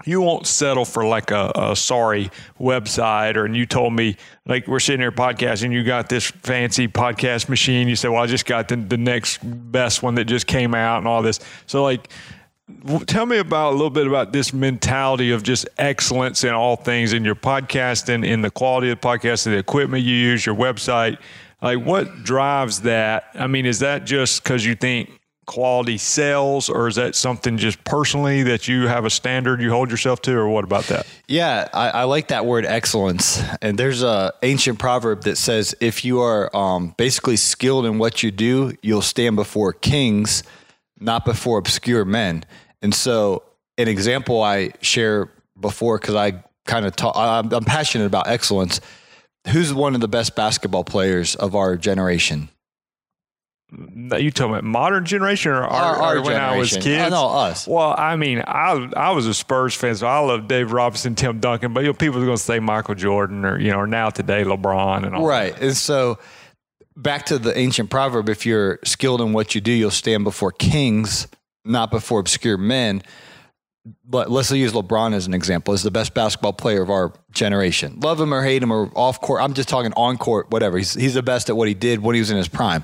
you 0.06 0.22
won't 0.22 0.48
settle 0.48 0.86
for 0.86 1.06
like 1.06 1.32
a, 1.32 1.52
a, 1.56 1.76
sorry 1.76 2.30
website 2.60 3.36
or 3.36 3.46
and 3.46 3.56
you 3.56 3.66
told 3.66 3.94
me 3.94 4.16
like 4.46 4.68
we're 4.68 4.80
sitting 4.80 5.02
here 5.02 5.12
podcasting 5.12 5.72
you 5.72 5.84
got 5.84 6.10
this 6.10 6.32
fancy 6.32 6.88
podcast 6.88 7.50
machine 7.50 7.88
you 7.88 7.96
said 7.96 8.10
well 8.10 8.24
i 8.24 8.26
just 8.26 8.46
got 8.46 8.68
the, 8.68 8.76
the 8.76 8.98
next 8.98 9.40
best 9.44 10.04
one 10.04 10.16
that 10.16 10.26
just 10.26 10.48
came 10.48 10.76
out 10.76 10.98
and 11.00 11.08
all 11.08 11.22
this. 11.22 11.40
So 11.66 11.84
like 11.84 12.10
tell 13.08 13.26
me 13.26 13.38
about 13.38 13.72
a 13.72 13.76
little 13.76 13.90
bit 13.90 14.08
about 14.08 14.32
this 14.32 14.54
mentality 14.54 15.32
of 15.32 15.44
just 15.44 15.68
excellence 15.78 16.44
in 16.44 16.52
all 16.52 16.76
things 16.76 17.14
in 17.14 17.26
your 17.26 17.36
podcast 17.36 18.10
and 18.10 18.24
in 18.24 18.42
the 18.42 18.52
quality 18.52 18.92
of 18.92 19.02
the 19.02 19.08
podcast 19.08 19.46
and 19.48 19.56
the 19.56 19.60
equipment 19.60 20.04
you 20.04 20.16
use 20.16 20.46
your 20.46 20.56
website. 20.56 21.18
Like 21.62 21.84
what 21.84 22.24
drives 22.24 22.82
that? 22.82 23.26
I 23.34 23.48
mean 23.48 23.66
is 23.66 23.80
that 23.80 24.06
just 24.06 24.44
because 24.44 24.66
you 24.66 24.76
think 24.76 25.19
quality 25.50 25.98
sales, 25.98 26.70
or 26.70 26.88
is 26.88 26.94
that 26.94 27.16
something 27.16 27.58
just 27.58 27.84
personally 27.84 28.44
that 28.44 28.68
you 28.68 28.86
have 28.88 29.04
a 29.04 29.10
standard 29.10 29.60
you 29.60 29.72
hold 29.72 29.90
yourself 29.90 30.22
to, 30.22 30.32
or 30.32 30.48
what 30.48 30.64
about 30.64 30.84
that? 30.84 31.08
Yeah, 31.28 31.68
I, 31.74 31.90
I 31.90 32.04
like 32.04 32.28
that 32.28 32.46
word 32.46 32.68
excellence. 32.68 33.42
And 33.60 33.76
there's 33.76 34.04
a 34.04 34.32
ancient 34.44 34.78
proverb 34.78 35.24
that 35.24 35.38
says, 35.38 35.74
if 35.82 36.06
you 36.06 36.22
are 36.22 36.56
um, 36.56 36.94
basically 36.98 37.36
skilled 37.36 37.88
in 37.88 37.98
what 37.98 38.22
you 38.22 38.30
do, 38.30 38.76
you'll 38.84 39.02
stand 39.02 39.38
before 39.38 39.74
kings, 39.74 40.44
not 41.00 41.26
before 41.26 41.58
obscure 41.58 42.06
men. 42.06 42.46
And 42.84 42.94
so, 42.94 43.42
an 43.80 43.88
example 43.88 44.44
I 44.44 44.74
share 44.82 45.32
before 45.60 45.98
because 45.98 46.14
I 46.14 46.44
kind 46.68 46.86
of 46.86 46.96
talk, 46.96 47.16
I'm, 47.18 47.52
I'm 47.52 47.66
passionate 47.66 48.06
about 48.06 48.28
excellence. 48.28 48.82
Who's 49.48 49.74
one 49.74 49.96
of 49.96 50.02
the 50.02 50.08
best 50.08 50.36
basketball 50.36 50.84
players 50.84 51.34
of 51.34 51.56
our 51.56 51.76
generation? 51.76 52.50
You 53.72 54.32
talking 54.32 54.54
about 54.54 54.64
modern 54.64 55.06
generation 55.06 55.52
or, 55.52 55.64
our, 55.64 55.96
our 55.98 56.18
or 56.18 56.22
when 56.22 56.32
generation. 56.32 56.42
I 56.42 56.58
was 56.58 56.78
uh, 56.78 56.82
kids? 56.82 57.04
I 57.04 57.10
know 57.10 57.28
us. 57.28 57.68
Well, 57.68 57.94
I 57.98 58.16
mean, 58.16 58.44
I 58.48 58.90
I 58.96 59.12
was 59.12 59.28
a 59.28 59.34
Spurs 59.34 59.76
fan, 59.76 59.96
so 59.96 60.08
I 60.08 60.20
love 60.20 60.48
Dave 60.48 60.72
Robinson, 60.72 61.14
Tim 61.16 61.40
Duncan, 61.40 61.74
but 61.74 61.82
you 61.82 61.88
know, 61.88 61.94
people 61.94 62.22
are 62.22 62.26
going 62.26 62.38
to 62.38 62.44
say 62.44 62.60
Michael 62.60 62.96
Jordan 62.96 63.46
or 63.46 63.60
you 63.60 63.72
know, 63.72 63.80
or 63.80 63.88
now 63.88 64.10
today 64.10 64.44
LeBron 64.44 65.06
and 65.06 65.16
all. 65.16 65.26
Right, 65.26 65.54
that. 65.54 65.62
and 65.62 65.78
so 65.78 66.18
back 66.96 67.28
to 67.28 67.38
the 67.38 67.56
ancient 67.58 67.92
proverb: 67.92 68.28
if 68.28 68.46
you're 68.46 68.80
skilled 68.84 69.22
in 69.22 69.34
what 69.34 69.54
you 69.54 69.62
do, 69.62 69.72
you'll 69.72 69.92
stand 69.92 70.24
before 70.24 70.52
kings, 70.52 71.28
not 71.64 71.92
before 71.92 72.20
obscure 72.20 72.58
men. 72.58 73.04
But 74.04 74.30
let's 74.30 74.52
use 74.52 74.74
LeBron 74.74 75.14
as 75.14 75.28
an 75.28 75.34
example. 75.34 75.74
As 75.74 75.84
the 75.84 75.92
best 75.92 76.14
basketball 76.14 76.54
player 76.54 76.82
of 76.82 76.90
our 76.90 77.14
generation. 77.32 78.00
Love 78.00 78.20
him 78.20 78.34
or 78.34 78.44
hate 78.44 78.62
him 78.62 78.72
or 78.72 78.92
off 78.96 79.22
court. 79.22 79.42
I'm 79.42 79.54
just 79.54 79.70
talking 79.70 79.94
on 79.96 80.18
court, 80.18 80.50
whatever. 80.50 80.78
He's 80.78 80.96
he's 80.96 81.14
the 81.14 81.24
best 81.24 81.50
at 81.50 81.56
what 81.56 81.68
he 81.68 81.76
did 81.76 82.02
when 82.02 82.16
he 82.16 82.20
was 82.20 82.32
in 82.32 82.38
his 82.38 82.48
prime. 82.48 82.84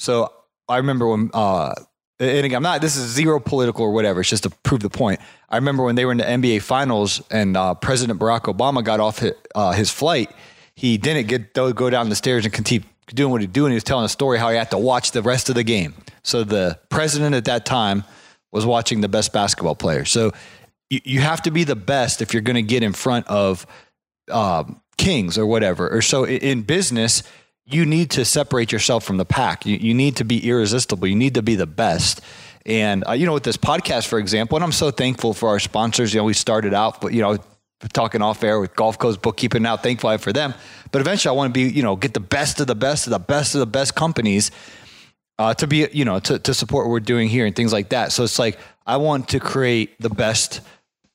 So 0.00 0.32
I 0.66 0.78
remember 0.78 1.08
when, 1.08 1.30
uh, 1.34 1.74
and 2.18 2.46
again, 2.46 2.56
I'm 2.56 2.62
not, 2.62 2.80
this 2.80 2.96
is 2.96 3.10
zero 3.10 3.38
political 3.38 3.84
or 3.84 3.92
whatever. 3.92 4.20
It's 4.20 4.30
just 4.30 4.44
to 4.44 4.50
prove 4.50 4.80
the 4.80 4.90
point. 4.90 5.20
I 5.48 5.56
remember 5.56 5.82
when 5.82 5.94
they 5.94 6.06
were 6.06 6.12
in 6.12 6.18
the 6.18 6.24
NBA 6.24 6.62
finals 6.62 7.22
and 7.30 7.56
uh, 7.56 7.74
President 7.74 8.18
Barack 8.18 8.42
Obama 8.42 8.82
got 8.82 8.98
off 9.00 9.18
his, 9.18 9.32
uh, 9.54 9.72
his 9.72 9.90
flight, 9.90 10.30
he 10.74 10.96
didn't 10.96 11.26
get 11.28 11.52
go 11.52 11.90
down 11.90 12.08
the 12.08 12.16
stairs 12.16 12.46
and 12.46 12.54
continue 12.54 12.86
doing 13.08 13.30
what 13.30 13.42
he's 13.42 13.50
doing. 13.50 13.72
He 13.72 13.74
was 13.74 13.84
telling 13.84 14.06
a 14.06 14.08
story 14.08 14.38
how 14.38 14.48
he 14.50 14.56
had 14.56 14.70
to 14.70 14.78
watch 14.78 15.12
the 15.12 15.22
rest 15.22 15.50
of 15.50 15.54
the 15.54 15.64
game. 15.64 15.94
So 16.22 16.44
the 16.44 16.78
president 16.88 17.34
at 17.34 17.44
that 17.44 17.66
time 17.66 18.04
was 18.52 18.64
watching 18.64 19.02
the 19.02 19.08
best 19.08 19.32
basketball 19.32 19.74
player. 19.74 20.06
So 20.06 20.32
you, 20.88 21.00
you 21.04 21.20
have 21.20 21.42
to 21.42 21.50
be 21.50 21.64
the 21.64 21.76
best 21.76 22.22
if 22.22 22.32
you're 22.32 22.42
going 22.42 22.56
to 22.56 22.62
get 22.62 22.82
in 22.82 22.94
front 22.94 23.26
of 23.26 23.66
um, 24.30 24.80
kings 24.96 25.36
or 25.36 25.44
whatever. 25.44 25.88
Or 25.88 26.00
so 26.00 26.26
in 26.26 26.62
business, 26.62 27.22
you 27.70 27.86
need 27.86 28.10
to 28.12 28.24
separate 28.24 28.72
yourself 28.72 29.04
from 29.04 29.16
the 29.16 29.24
pack. 29.24 29.66
You, 29.66 29.76
you 29.76 29.94
need 29.94 30.16
to 30.16 30.24
be 30.24 30.48
irresistible. 30.48 31.06
You 31.06 31.16
need 31.16 31.34
to 31.34 31.42
be 31.42 31.54
the 31.54 31.66
best. 31.66 32.20
And 32.66 33.04
uh, 33.08 33.12
you 33.12 33.26
know, 33.26 33.32
with 33.32 33.44
this 33.44 33.56
podcast, 33.56 34.06
for 34.06 34.18
example, 34.18 34.56
and 34.56 34.64
I'm 34.64 34.72
so 34.72 34.90
thankful 34.90 35.34
for 35.34 35.48
our 35.48 35.58
sponsors. 35.58 36.12
You 36.12 36.20
know, 36.20 36.24
we 36.24 36.34
started 36.34 36.74
out, 36.74 37.00
but 37.00 37.12
you 37.12 37.22
know, 37.22 37.38
talking 37.92 38.22
off 38.22 38.44
air 38.44 38.60
with 38.60 38.76
Gulf 38.76 38.98
Coast 38.98 39.22
Bookkeeping. 39.22 39.62
Now, 39.62 39.76
thankful 39.76 40.16
for 40.18 40.32
them. 40.32 40.54
But 40.92 41.00
eventually, 41.00 41.34
I 41.34 41.36
want 41.36 41.54
to 41.54 41.58
be, 41.58 41.72
you 41.72 41.82
know, 41.82 41.96
get 41.96 42.14
the 42.14 42.20
best 42.20 42.60
of 42.60 42.66
the 42.66 42.74
best 42.74 43.06
of 43.06 43.12
the 43.12 43.18
best 43.18 43.54
of 43.54 43.60
the 43.60 43.66
best 43.66 43.94
companies 43.94 44.50
uh, 45.38 45.54
to 45.54 45.66
be, 45.66 45.88
you 45.92 46.04
know, 46.04 46.18
to 46.20 46.38
to 46.38 46.52
support 46.52 46.86
what 46.86 46.92
we're 46.92 47.00
doing 47.00 47.28
here 47.28 47.46
and 47.46 47.56
things 47.56 47.72
like 47.72 47.90
that. 47.90 48.12
So 48.12 48.24
it's 48.24 48.38
like 48.38 48.58
I 48.86 48.98
want 48.98 49.28
to 49.30 49.40
create 49.40 49.98
the 50.00 50.10
best 50.10 50.60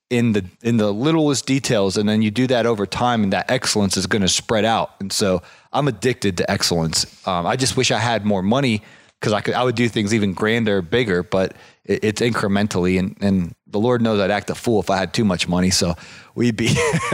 in 0.09 0.33
the 0.33 0.45
in 0.63 0.77
the 0.77 0.91
littlest 0.91 1.45
details, 1.45 1.97
and 1.97 2.07
then 2.07 2.21
you 2.21 2.31
do 2.31 2.47
that 2.47 2.65
over 2.65 2.85
time, 2.85 3.23
and 3.23 3.33
that 3.33 3.51
excellence 3.51 3.97
is 3.97 4.07
going 4.07 4.21
to 4.23 4.27
spread 4.27 4.65
out. 4.65 4.91
And 4.99 5.11
so 5.11 5.41
I'm 5.75 5.88
addicted 5.88 6.38
to 6.38 6.49
excellence. 6.49 7.05
Um, 7.27 7.45
I 7.45 7.55
just 7.55 7.75
wish 7.75 7.91
I 7.91 7.99
had 7.99 8.25
more 8.25 8.41
money 8.41 8.81
because 9.19 9.33
I 9.33 9.41
could 9.41 9.53
I 9.53 9.63
would 9.63 9.75
do 9.75 9.89
things 9.89 10.13
even 10.13 10.33
grander, 10.33 10.81
bigger, 10.81 11.21
but 11.21 11.55
it, 11.83 12.03
it's 12.03 12.21
incrementally. 12.21 12.97
And 12.97 13.17
and 13.21 13.55
the 13.67 13.79
Lord 13.79 14.01
knows 14.01 14.19
I'd 14.19 14.31
act 14.31 14.49
a 14.49 14.55
fool 14.55 14.79
if 14.79 14.89
I 14.89 14.97
had 14.97 15.13
too 15.13 15.25
much 15.25 15.47
money. 15.47 15.69
So 15.69 15.95
we'd 16.33 16.55
be. 16.55 16.75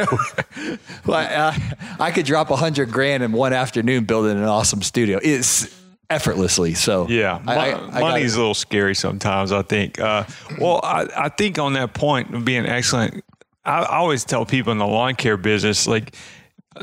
well, 1.05 1.17
I, 1.17 1.75
I 1.99 2.11
could 2.11 2.25
drop 2.25 2.51
a 2.51 2.55
hundred 2.55 2.91
grand 2.91 3.23
in 3.23 3.31
one 3.31 3.51
afternoon 3.51 4.05
building 4.05 4.37
an 4.37 4.43
awesome 4.43 4.83
studio. 4.83 5.19
It's 5.23 5.75
effortlessly. 6.11 6.75
So 6.75 7.07
yeah, 7.07 7.41
I, 7.47 7.73
I, 7.73 7.99
money's 7.99 8.35
a 8.35 8.39
little 8.39 8.53
scary 8.53 8.93
sometimes. 8.93 9.51
I 9.51 9.63
think. 9.63 9.99
Uh, 9.99 10.25
well, 10.59 10.81
I, 10.83 11.07
I 11.17 11.29
think 11.29 11.57
on 11.57 11.73
that 11.73 11.93
point 11.93 12.35
of 12.35 12.45
being 12.45 12.65
excellent, 12.67 13.23
I, 13.65 13.79
I 13.81 13.97
always 13.97 14.23
tell 14.23 14.45
people 14.45 14.71
in 14.71 14.77
the 14.77 14.87
lawn 14.87 15.15
care 15.15 15.37
business, 15.37 15.87
like 15.87 16.15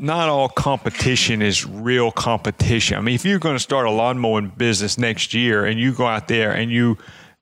not 0.00 0.28
all 0.28 0.48
competition 0.48 1.40
is 1.42 1.64
real 1.66 2.10
competition. 2.10 2.98
I 2.98 3.00
mean, 3.00 3.14
if 3.14 3.24
you're 3.24 3.38
going 3.38 3.56
to 3.56 3.62
start 3.62 3.86
a 3.86 3.90
lawn 3.90 4.18
mowing 4.18 4.48
business 4.48 4.98
next 4.98 5.32
year 5.32 5.64
and 5.64 5.80
you 5.80 5.92
go 5.92 6.06
out 6.06 6.28
there 6.28 6.52
and 6.52 6.70
you 6.70 6.98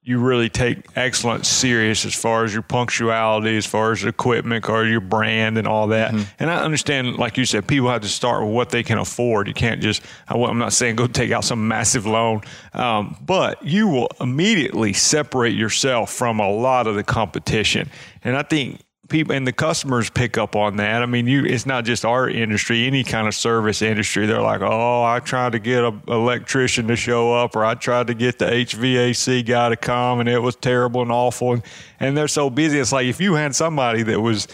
you 0.07 0.21
really 0.21 0.49
take 0.49 0.87
excellence 0.95 1.49
serious 1.49 2.05
as 2.05 2.15
far 2.15 2.45
as 2.45 2.53
your 2.53 2.63
punctuality, 2.63 3.57
as 3.57 3.67
far 3.67 3.91
as 3.91 4.05
equipment 4.05 4.69
or 4.69 4.87
your 4.87 5.01
brand 5.01 5.59
and 5.59 5.67
all 5.67 5.89
that. 5.89 6.13
Mm-hmm. 6.13 6.23
And 6.39 6.49
I 6.49 6.63
understand, 6.63 7.17
like 7.17 7.37
you 7.37 7.45
said, 7.45 7.67
people 7.67 7.89
have 7.89 8.03
to 8.03 8.09
start 8.09 8.45
with 8.45 8.55
what 8.55 8.71
they 8.71 8.85
can 8.85 8.99
afford. 8.99 9.49
You 9.49 9.55
can't 9.55 9.83
just, 9.83 10.03
I'm 10.29 10.61
not 10.61 10.73
saying 10.73 10.95
go 10.95 11.09
take 11.09 11.33
out 11.33 11.43
some 11.43 11.67
massive 11.67 12.07
loan, 12.07 12.43
um, 12.73 13.17
but 13.21 13.61
you 13.65 13.89
will 13.89 14.09
immediately 14.21 14.93
separate 14.93 15.55
yourself 15.55 16.13
from 16.13 16.39
a 16.39 16.49
lot 16.49 16.87
of 16.87 16.95
the 16.95 17.03
competition. 17.03 17.91
And 18.23 18.37
I 18.37 18.45
think 18.45 18.83
people 19.09 19.35
and 19.35 19.47
the 19.47 19.53
customers 19.53 20.11
pick 20.11 20.37
up 20.39 20.57
on 20.57 20.77
that. 20.77 21.03
I 21.03 21.07
mean, 21.07 21.27
you 21.27 21.45
it's 21.45 21.67
not 21.67 21.85
just 21.85 22.05
our 22.05 22.29
industry, 22.29 22.87
any 22.87 23.05
kind 23.05 23.27
of 23.27 23.35
service 23.35 23.83
industry. 23.83 24.27
They're 24.27 24.41
like, 24.41 24.61
"Oh, 24.63 25.03
I 25.05 25.21
tried 25.21 25.53
to 25.53 25.59
get 25.59 25.85
an 25.85 26.03
electrician 26.09 26.89
to 26.89 26.97
show 26.97 27.33
up 27.33 27.57
or 27.57 27.65
I 27.65 27.75
tried 27.75 28.09
to 28.09 28.15
get 28.15 28.39
the 28.39 28.47
HVAC 28.47 29.47
guy 29.47 29.69
to 29.69 29.77
come 29.77 30.21
and 30.21 30.29
it 30.29 30.41
was 30.41 30.57
terrible 30.57 31.03
and 31.03 31.13
awful." 31.13 31.53
And, 31.53 31.63
and 32.01 32.17
they're 32.17 32.29
so 32.29 32.51
busy. 32.51 32.79
It's 32.79 32.93
like 32.93 33.07
if 33.07 33.21
you 33.21 33.35
had 33.35 33.55
somebody 33.55 34.03
that 34.05 34.21
was 34.21 34.49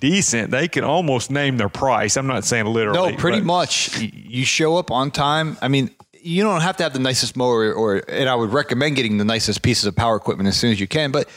decent, 0.00 0.50
they 0.50 0.68
can 0.68 0.84
almost 0.84 1.30
name 1.30 1.56
their 1.56 1.68
price. 1.68 2.16
I'm 2.16 2.26
not 2.26 2.44
saying 2.44 2.66
literally. 2.66 3.12
No, 3.12 3.16
pretty 3.16 3.40
but- 3.40 3.46
much. 3.46 3.98
You 4.00 4.44
show 4.44 4.76
up 4.76 4.90
on 4.90 5.10
time. 5.10 5.58
I 5.62 5.68
mean, 5.68 5.90
you 6.20 6.42
don't 6.42 6.60
have 6.60 6.76
to 6.78 6.82
have 6.82 6.92
the 6.92 6.98
nicest 6.98 7.36
mower, 7.36 7.72
or 7.72 8.02
and 8.08 8.28
I 8.28 8.34
would 8.34 8.52
recommend 8.52 8.96
getting 8.96 9.18
the 9.18 9.24
nicest 9.24 9.62
pieces 9.62 9.84
of 9.86 9.94
power 9.96 10.16
equipment 10.16 10.48
as 10.48 10.56
soon 10.56 10.72
as 10.72 10.80
you 10.80 10.88
can. 10.88 11.10
But 11.10 11.28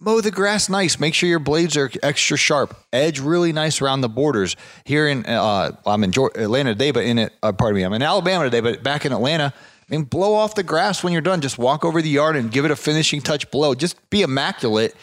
mow 0.00 0.20
the 0.20 0.30
grass 0.30 0.68
nice. 0.68 0.98
Make 0.98 1.14
sure 1.14 1.28
your 1.28 1.38
blades 1.38 1.76
are 1.76 1.90
extra 2.02 2.36
sharp. 2.36 2.76
Edge 2.92 3.20
really 3.20 3.52
nice 3.52 3.80
around 3.80 4.00
the 4.00 4.08
borders. 4.08 4.56
Here 4.84 5.06
in 5.06 5.26
uh, 5.26 5.76
I'm 5.86 6.02
in 6.02 6.12
Georgia, 6.12 6.42
Atlanta 6.42 6.70
today, 6.72 6.90
but 6.90 7.04
in 7.04 7.18
it, 7.18 7.32
uh, 7.42 7.52
pardon 7.52 7.76
me, 7.76 7.84
I'm 7.84 7.92
in 7.92 8.02
Alabama 8.02 8.44
today, 8.44 8.60
but 8.60 8.82
back 8.82 9.04
in 9.04 9.12
Atlanta. 9.12 9.52
I 9.54 9.94
mean, 9.96 10.04
blow 10.04 10.34
off 10.34 10.54
the 10.54 10.62
grass 10.62 11.02
when 11.02 11.12
you're 11.12 11.22
done. 11.22 11.40
Just 11.40 11.58
walk 11.58 11.84
over 11.84 12.00
the 12.00 12.08
yard 12.08 12.36
and 12.36 12.52
give 12.52 12.64
it 12.64 12.70
a 12.70 12.76
finishing 12.76 13.20
touch 13.20 13.50
blow. 13.50 13.74
Just 13.74 14.08
be 14.08 14.22
immaculate, 14.22 14.94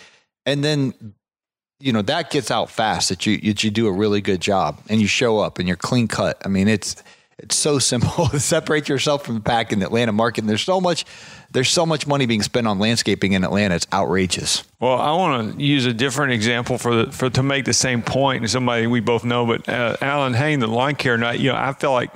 and 0.46 0.64
then 0.64 0.94
you 1.80 1.92
know 1.92 2.02
that 2.04 2.32
gets 2.32 2.50
out 2.52 2.70
fast 2.70 3.10
that 3.10 3.26
you 3.26 3.38
that 3.40 3.64
you 3.64 3.70
do 3.70 3.88
a 3.88 3.92
really 3.92 4.22
good 4.22 4.42
job 4.42 4.80
and 4.90 5.02
you 5.02 5.08
show 5.08 5.40
up 5.40 5.60
and 5.60 5.68
you're 5.68 5.78
clean 5.78 6.08
cut. 6.08 6.42
I 6.46 6.48
mean, 6.48 6.68
it's 6.68 7.04
it's 7.38 7.56
so 7.56 7.80
simple 7.80 8.28
separate 8.40 8.90
yourself 8.90 9.26
from 9.26 9.36
the 9.36 9.42
pack 9.42 9.72
in 9.72 9.80
the 9.80 9.86
Atlanta 9.86 10.12
market. 10.12 10.42
And 10.42 10.50
there's 10.50 10.62
so 10.62 10.82
much 10.82 11.06
there's 11.52 11.70
so 11.70 11.86
much 11.86 12.08
money 12.08 12.26
being 12.26 12.44
spent 12.44 12.68
on 12.68 12.80
landscaping 12.80 13.34
in 13.34 13.44
Atlanta. 13.44 13.76
It's 13.76 13.88
outrageous. 13.92 14.64
Well, 14.80 15.00
I 15.00 15.12
want 15.14 15.58
to 15.58 15.64
use 15.64 15.86
a 15.86 15.94
different 15.94 16.34
example 16.34 16.78
for 16.78 17.04
the, 17.06 17.12
for 17.12 17.30
to 17.30 17.44
make 17.44 17.66
the 17.66 17.74
same 17.74 18.02
point. 18.02 18.42
And 18.42 18.50
somebody 18.50 18.88
we 18.88 19.00
both 19.00 19.24
know, 19.24 19.46
but 19.46 19.68
uh, 19.68 19.98
Allyn 20.02 20.34
Hane, 20.34 20.60
the 20.60 20.68
lawn 20.68 20.96
care 20.96 21.18
night, 21.18 21.40
you 21.40 21.52
know, 21.52 21.58
I 21.58 21.74
feel 21.74 21.92
like, 21.92 22.12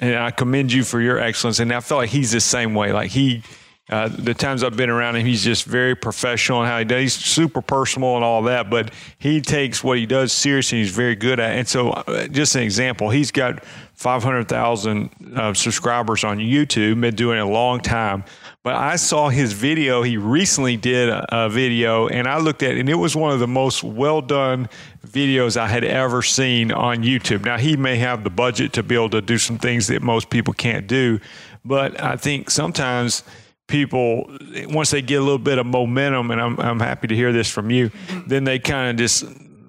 and 0.00 0.14
I 0.16 0.30
commend 0.30 0.72
you 0.72 0.84
for 0.84 1.00
your 1.00 1.18
excellence. 1.18 1.58
And 1.58 1.72
I 1.72 1.80
feel 1.80 1.98
like 1.98 2.10
he's 2.10 2.32
the 2.32 2.40
same 2.40 2.74
way. 2.74 2.92
Like 2.92 3.10
he, 3.10 3.42
uh, 3.90 4.08
the 4.08 4.32
times 4.32 4.62
I've 4.62 4.76
been 4.76 4.90
around 4.90 5.16
him, 5.16 5.26
he's 5.26 5.42
just 5.42 5.64
very 5.64 5.96
professional 5.96 6.60
and 6.60 6.70
how 6.70 6.78
he 6.78 6.84
does. 6.84 7.00
He's 7.00 7.14
super 7.14 7.60
personal 7.60 8.14
and 8.14 8.24
all 8.24 8.42
that, 8.42 8.70
but 8.70 8.92
he 9.18 9.40
takes 9.40 9.82
what 9.82 9.98
he 9.98 10.06
does 10.06 10.32
seriously. 10.32 10.78
He's 10.78 10.94
very 10.94 11.16
good 11.16 11.40
at. 11.40 11.52
It. 11.52 11.58
And 11.58 11.68
so, 11.68 11.90
uh, 11.90 12.28
just 12.28 12.54
an 12.54 12.62
example, 12.62 13.10
he's 13.10 13.32
got 13.32 13.64
500,000 13.94 15.10
uh, 15.34 15.54
subscribers 15.54 16.22
on 16.22 16.38
YouTube, 16.38 17.00
been 17.00 17.14
doing 17.16 17.38
it 17.38 17.42
a 17.42 17.46
long 17.46 17.80
time. 17.80 18.24
But 18.62 18.76
I 18.76 18.94
saw 18.94 19.28
his 19.28 19.52
video. 19.52 20.02
He 20.02 20.16
recently 20.16 20.76
did 20.76 21.08
a, 21.08 21.46
a 21.46 21.48
video, 21.48 22.06
and 22.06 22.28
I 22.28 22.38
looked 22.38 22.62
at 22.62 22.76
it, 22.76 22.78
and 22.78 22.88
it 22.88 22.94
was 22.94 23.16
one 23.16 23.32
of 23.32 23.40
the 23.40 23.48
most 23.48 23.82
well 23.82 24.22
done 24.22 24.68
videos 25.04 25.56
I 25.56 25.66
had 25.66 25.82
ever 25.82 26.22
seen 26.22 26.70
on 26.70 27.02
YouTube. 27.02 27.44
Now, 27.44 27.58
he 27.58 27.76
may 27.76 27.96
have 27.96 28.22
the 28.22 28.30
budget 28.30 28.72
to 28.74 28.84
be 28.84 28.94
able 28.94 29.10
to 29.10 29.20
do 29.20 29.38
some 29.38 29.58
things 29.58 29.88
that 29.88 30.02
most 30.02 30.30
people 30.30 30.54
can't 30.54 30.86
do, 30.86 31.18
but 31.64 32.00
I 32.00 32.16
think 32.16 32.48
sometimes 32.48 33.24
people 33.72 34.30
once 34.68 34.90
they 34.90 35.00
get 35.00 35.16
a 35.16 35.24
little 35.24 35.38
bit 35.38 35.58
of 35.58 35.64
momentum 35.66 36.30
and 36.30 36.40
I'm, 36.40 36.60
I'm 36.60 36.78
happy 36.78 37.06
to 37.08 37.16
hear 37.16 37.32
this 37.32 37.50
from 37.50 37.70
you 37.70 37.90
then 38.26 38.44
they 38.44 38.58
kind 38.58 38.90
of 38.90 38.96
just 38.96 39.24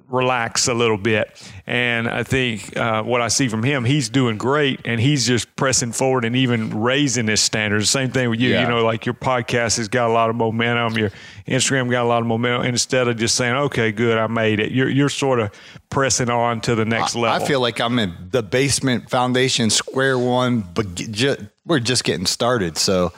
relax 0.10 0.68
a 0.68 0.74
little 0.76 0.98
bit. 0.98 1.42
And 1.66 2.08
i 2.08 2.22
think 2.22 2.78
uh, 2.78 3.02
what 3.02 3.22
i 3.22 3.30
see 3.30 3.48
from 3.48 3.64
him 3.64 3.84
he's 3.84 4.10
doing 4.10 4.38
great 4.38 4.82
and 4.86 5.02
he's 5.02 5.26
just 5.26 5.56
pressing 5.56 5.92
forward 5.92 6.24
and 6.26 6.36
even 6.36 6.82
raising 6.82 7.28
his 7.28 7.42
standards. 7.42 7.90
Same 7.90 8.12
thing 8.12 8.30
with 8.30 8.40
you. 8.40 8.50
Yeah. 8.50 8.62
you 8.62 8.68
know 8.68 8.84
like 8.86 9.06
your 9.08 9.16
podcast 9.16 9.78
has 9.78 9.88
got 9.88 10.10
a 10.10 10.14
lot 10.14 10.30
of 10.30 10.36
momentum 10.36 10.98
your 10.98 11.10
instagram 11.48 11.90
got 11.90 12.04
a 12.04 12.08
lot 12.08 12.22
of 12.22 12.28
momentum 12.28 12.66
instead 12.66 13.08
of 13.08 13.18
just 13.18 13.36
saying 13.36 13.56
okay 13.56 13.92
good 13.92 14.18
i 14.18 14.28
made 14.28 14.60
it 14.60 14.72
you're, 14.72 14.90
you're 14.90 15.10
sort 15.10 15.40
of 15.40 15.50
pressing 15.90 16.30
on 16.30 16.62
to 16.62 16.76
the 16.76 16.86
next 16.86 17.16
level 17.16 17.42
I 17.44 17.48
feel 17.48 17.62
like 17.62 17.80
I'm 17.80 17.98
in 17.98 18.14
the 18.32 18.44
basement 18.44 19.10
foundation, 19.10 19.70
square 19.70 20.20
one, 20.20 20.62
but 20.62 20.94
ju- 20.96 21.48
we're 21.66 21.80
just 21.80 22.04
getting 22.04 22.26
started. 22.26 22.78
So, 22.78 23.14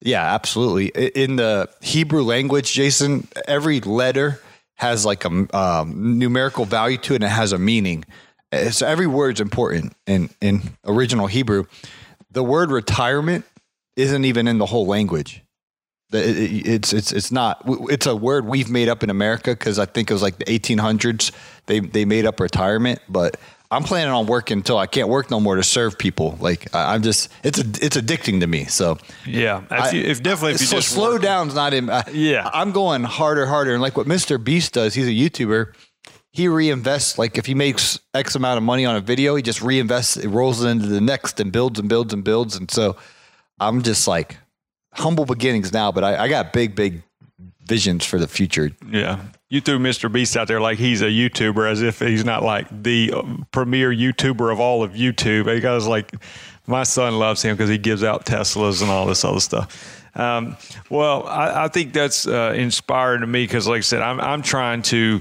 yeah, 0.00 0.34
absolutely. 0.34 0.88
In 0.88 1.36
the 1.36 1.68
Hebrew 1.80 2.22
language, 2.22 2.72
Jason, 2.72 3.28
every 3.48 3.80
letter 3.80 4.40
has 4.76 5.04
like 5.06 5.24
a 5.24 5.56
um, 5.56 6.18
numerical 6.18 6.64
value 6.66 6.98
to 6.98 7.14
it 7.14 7.16
and 7.16 7.24
it 7.24 7.28
has 7.28 7.52
a 7.52 7.58
meaning. 7.58 8.04
Uh, 8.52 8.70
So 8.70 8.86
every 8.86 9.06
word's 9.06 9.40
important 9.40 9.94
in, 10.06 10.28
in 10.40 10.60
original 10.84 11.26
Hebrew. 11.26 11.64
The 12.30 12.42
word 12.44 12.70
retirement 12.70 13.44
isn't 13.96 14.24
even 14.26 14.46
in 14.46 14.58
the 14.58 14.66
whole 14.66 14.86
language. 14.86 15.42
It- 16.12 16.36
it- 16.36 16.66
It's 16.68 16.92
it's 16.92 17.10
it's 17.12 17.32
not. 17.32 17.62
It's 17.90 18.06
a 18.06 18.14
word 18.14 18.46
we've 18.46 18.70
made 18.70 18.88
up 18.88 19.02
in 19.02 19.10
America 19.10 19.50
because 19.52 19.78
I 19.78 19.86
think 19.86 20.10
it 20.10 20.12
was 20.12 20.22
like 20.22 20.38
the 20.38 20.44
1800s. 20.44 21.32
They 21.66 21.80
they 21.80 22.04
made 22.04 22.26
up 22.26 22.38
retirement, 22.38 23.00
but 23.08 23.38
I'm 23.70 23.82
planning 23.82 24.12
on 24.12 24.26
working 24.26 24.58
until 24.58 24.78
I 24.78 24.86
can't 24.86 25.08
work 25.08 25.30
no 25.30 25.40
more 25.40 25.56
to 25.56 25.62
serve 25.62 25.98
people. 25.98 26.36
Like 26.40 26.74
I- 26.74 26.94
I'm 26.94 27.02
just 27.02 27.30
it's 27.42 27.58
a, 27.58 27.62
it's 27.84 27.96
addicting 27.96 28.40
to 28.40 28.46
me. 28.46 28.64
So 28.66 28.98
yeah 29.26 29.62
if, 29.70 29.92
you, 29.92 30.02
if 30.02 30.22
definitely 30.22 30.54
if 30.54 30.60
you 30.60 30.66
so 30.68 30.76
just 30.76 30.90
slow 30.90 31.12
work- 31.14 31.22
down's 31.22 31.54
not 31.54 31.74
in. 31.74 31.90
I, 31.90 32.04
Yeah. 32.12 32.48
I'm 32.52 32.72
going 32.72 33.02
harder, 33.04 33.46
harder, 33.46 33.72
and 33.72 33.82
like 33.82 33.96
what 33.96 34.06
Mr. 34.06 34.42
Beast 34.42 34.74
does. 34.74 34.94
He's 34.94 35.08
a 35.08 35.10
YouTuber. 35.10 35.72
He 36.32 36.46
reinvests 36.46 37.16
like 37.18 37.38
if 37.38 37.46
he 37.46 37.54
makes 37.54 37.98
X 38.14 38.34
amount 38.34 38.58
of 38.58 38.62
money 38.62 38.84
on 38.84 38.94
a 38.94 39.00
video, 39.00 39.34
he 39.36 39.42
just 39.42 39.60
reinvests. 39.60 40.22
It 40.22 40.28
rolls 40.28 40.62
it 40.62 40.68
into 40.68 40.86
the 40.86 41.00
next 41.00 41.40
and 41.40 41.50
builds 41.50 41.78
and 41.80 41.88
builds 41.88 42.12
and 42.12 42.22
builds. 42.22 42.56
And 42.56 42.70
so 42.70 42.96
I'm 43.58 43.82
just 43.82 44.06
like 44.06 44.36
humble 44.92 45.24
beginnings 45.24 45.72
now, 45.72 45.90
but 45.92 46.04
I, 46.04 46.24
I 46.24 46.28
got 46.28 46.52
big, 46.52 46.74
big 46.76 47.02
visions 47.66 48.04
for 48.04 48.18
the 48.18 48.28
future. 48.28 48.70
Yeah. 48.88 49.20
You 49.48 49.60
threw 49.60 49.78
Mr. 49.78 50.10
Beast 50.10 50.36
out 50.36 50.48
there 50.48 50.60
like 50.60 50.78
he's 50.78 51.02
a 51.02 51.06
YouTuber 51.06 51.70
as 51.70 51.82
if 51.82 52.00
he's 52.00 52.24
not 52.24 52.42
like 52.42 52.66
the 52.70 53.12
uh, 53.12 53.22
premier 53.52 53.92
YouTuber 53.92 54.52
of 54.52 54.58
all 54.58 54.82
of 54.82 54.92
YouTube. 54.92 55.44
Because 55.44 55.86
like 55.86 56.12
my 56.66 56.82
son 56.82 57.18
loves 57.18 57.42
him 57.42 57.56
because 57.56 57.70
he 57.70 57.78
gives 57.78 58.02
out 58.02 58.26
Teslas 58.26 58.82
and 58.82 58.90
all 58.90 59.06
this 59.06 59.24
other 59.24 59.40
stuff. 59.40 60.02
Um, 60.16 60.56
well, 60.88 61.26
I, 61.26 61.64
I 61.64 61.68
think 61.68 61.92
that's 61.92 62.26
uh, 62.26 62.54
inspiring 62.56 63.20
to 63.20 63.26
me 63.26 63.44
because, 63.44 63.68
like 63.68 63.78
I 63.78 63.80
said, 63.82 64.00
I'm, 64.00 64.18
I'm 64.18 64.42
trying 64.42 64.82
to 64.82 65.20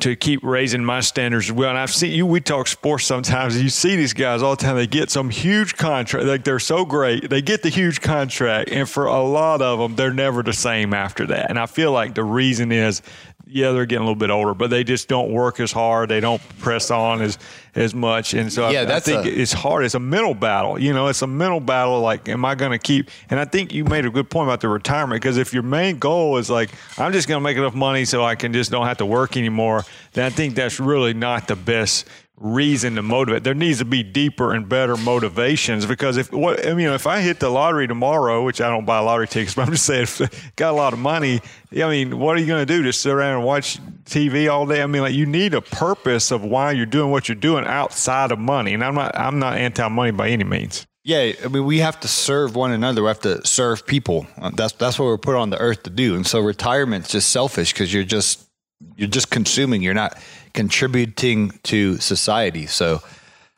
to 0.00 0.16
keep 0.16 0.40
raising 0.42 0.84
my 0.84 1.00
standards 1.00 1.46
as 1.46 1.52
well. 1.52 1.70
And 1.70 1.78
I've 1.78 1.92
seen 1.92 2.12
you, 2.12 2.26
we 2.26 2.40
talk 2.40 2.66
sports 2.66 3.04
sometimes, 3.04 3.60
you 3.60 3.68
see 3.68 3.96
these 3.96 4.12
guys 4.12 4.42
all 4.42 4.56
the 4.56 4.62
time. 4.62 4.76
They 4.76 4.86
get 4.86 5.10
some 5.10 5.30
huge 5.30 5.76
contract, 5.76 6.26
like 6.26 6.44
they're 6.44 6.58
so 6.58 6.84
great. 6.84 7.30
They 7.30 7.42
get 7.42 7.62
the 7.62 7.68
huge 7.68 8.00
contract, 8.00 8.70
and 8.70 8.88
for 8.88 9.06
a 9.06 9.22
lot 9.22 9.62
of 9.62 9.78
them, 9.78 9.96
they're 9.96 10.12
never 10.12 10.42
the 10.42 10.52
same 10.52 10.94
after 10.94 11.26
that. 11.26 11.50
And 11.50 11.58
I 11.58 11.66
feel 11.66 11.92
like 11.92 12.14
the 12.14 12.24
reason 12.24 12.72
is, 12.72 13.02
yeah, 13.46 13.72
they're 13.72 13.86
getting 13.86 14.02
a 14.02 14.04
little 14.06 14.18
bit 14.18 14.30
older, 14.30 14.54
but 14.54 14.70
they 14.70 14.84
just 14.84 15.06
don't 15.08 15.30
work 15.32 15.60
as 15.60 15.70
hard. 15.72 16.08
They 16.08 16.20
don't 16.20 16.40
press 16.58 16.90
on 16.90 17.20
as 17.22 17.38
as 17.76 17.92
much, 17.94 18.34
and 18.34 18.52
so 18.52 18.68
Yeah, 18.70 18.82
I, 18.82 18.84
that's 18.84 19.04
think 19.06 19.26
a- 19.26 19.40
it's 19.40 19.52
hard. 19.52 19.84
It's 19.84 19.94
a 19.94 19.98
mental 20.00 20.32
battle. 20.34 20.78
You 20.78 20.92
know, 20.92 21.08
it's 21.08 21.22
a 21.22 21.26
mental 21.26 21.58
battle. 21.60 22.00
Like, 22.00 22.28
am 22.28 22.44
I 22.44 22.54
going 22.54 22.70
to 22.70 22.78
keep? 22.78 23.10
And 23.30 23.40
I 23.40 23.44
think 23.44 23.74
you 23.74 23.84
made 23.84 24.06
a 24.06 24.10
good 24.10 24.30
point 24.30 24.48
about 24.48 24.60
the 24.60 24.68
retirement 24.68 25.20
because 25.20 25.38
if 25.38 25.52
your 25.52 25.64
main 25.64 25.98
goal 25.98 26.36
is 26.38 26.48
like, 26.48 26.70
I'm 26.98 27.12
just 27.12 27.26
going 27.28 27.40
to 27.40 27.42
make 27.42 27.56
enough 27.56 27.74
money 27.74 28.04
so 28.04 28.24
I 28.24 28.36
can 28.36 28.52
just 28.52 28.70
don't 28.70 28.86
have 28.86 28.98
to 28.98 29.06
work 29.06 29.36
anymore, 29.36 29.84
then 30.12 30.24
I 30.24 30.30
think 30.30 30.54
that's 30.54 30.78
really 30.78 31.14
not 31.14 31.48
the 31.48 31.56
best 31.56 32.08
reason 32.36 32.96
to 32.96 33.02
motivate. 33.02 33.44
There 33.44 33.54
needs 33.54 33.78
to 33.78 33.84
be 33.84 34.02
deeper 34.02 34.52
and 34.52 34.68
better 34.68 34.96
motivations 34.96 35.86
because 35.86 36.16
if 36.16 36.32
what 36.32 36.66
I 36.66 36.74
mean, 36.74 36.88
if 36.88 37.06
I 37.06 37.20
hit 37.20 37.40
the 37.40 37.48
lottery 37.48 37.86
tomorrow, 37.86 38.44
which 38.44 38.60
I 38.60 38.68
don't 38.68 38.84
buy 38.84 38.98
lottery 38.98 39.28
tickets, 39.28 39.54
but 39.56 39.62
I'm 39.62 39.72
just 39.72 39.86
saying, 39.86 40.02
if 40.02 40.52
got 40.56 40.72
a 40.72 40.76
lot 40.76 40.92
of 40.92 40.98
money, 40.98 41.40
I 41.72 41.88
mean, 41.88 42.18
what 42.18 42.36
are 42.36 42.40
you 42.40 42.46
going 42.46 42.66
to 42.66 42.72
do? 42.72 42.82
Just 42.82 43.02
sit 43.02 43.12
around 43.12 43.36
and 43.36 43.44
watch 43.44 43.78
TV 44.04 44.50
all 44.50 44.66
day? 44.66 44.82
I 44.82 44.86
mean, 44.86 45.02
like 45.02 45.14
you 45.14 45.26
need 45.26 45.54
a 45.54 45.60
purpose 45.60 46.30
of 46.30 46.44
why 46.44 46.72
you're 46.72 46.86
doing 46.86 47.10
what 47.10 47.28
you're 47.28 47.36
doing 47.36 47.64
outside 47.64 48.32
of 48.32 48.38
money. 48.38 48.74
And 48.74 48.84
I'm 48.84 48.94
not, 48.94 49.16
I'm 49.16 49.38
not 49.38 49.56
anti-money 49.56 50.12
by 50.12 50.28
any 50.28 50.44
means. 50.44 50.86
Yeah, 51.06 51.32
I 51.44 51.48
mean, 51.48 51.66
we 51.66 51.80
have 51.80 52.00
to 52.00 52.08
serve 52.08 52.56
one 52.56 52.72
another. 52.72 53.02
We 53.02 53.08
have 53.08 53.20
to 53.20 53.46
serve 53.46 53.86
people. 53.86 54.26
That's 54.54 54.72
that's 54.72 54.98
what 54.98 55.04
we're 55.04 55.18
put 55.18 55.36
on 55.36 55.50
the 55.50 55.58
earth 55.58 55.82
to 55.82 55.90
do. 55.90 56.14
And 56.14 56.26
so 56.26 56.40
retirement's 56.40 57.10
just 57.10 57.28
selfish 57.28 57.74
because 57.74 57.92
you're 57.92 58.04
just 58.04 58.48
you're 58.96 59.08
just 59.08 59.30
consuming. 59.30 59.82
You're 59.82 59.94
not 59.94 60.18
contributing 60.52 61.58
to 61.64 61.98
society. 61.98 62.66
So 62.66 63.02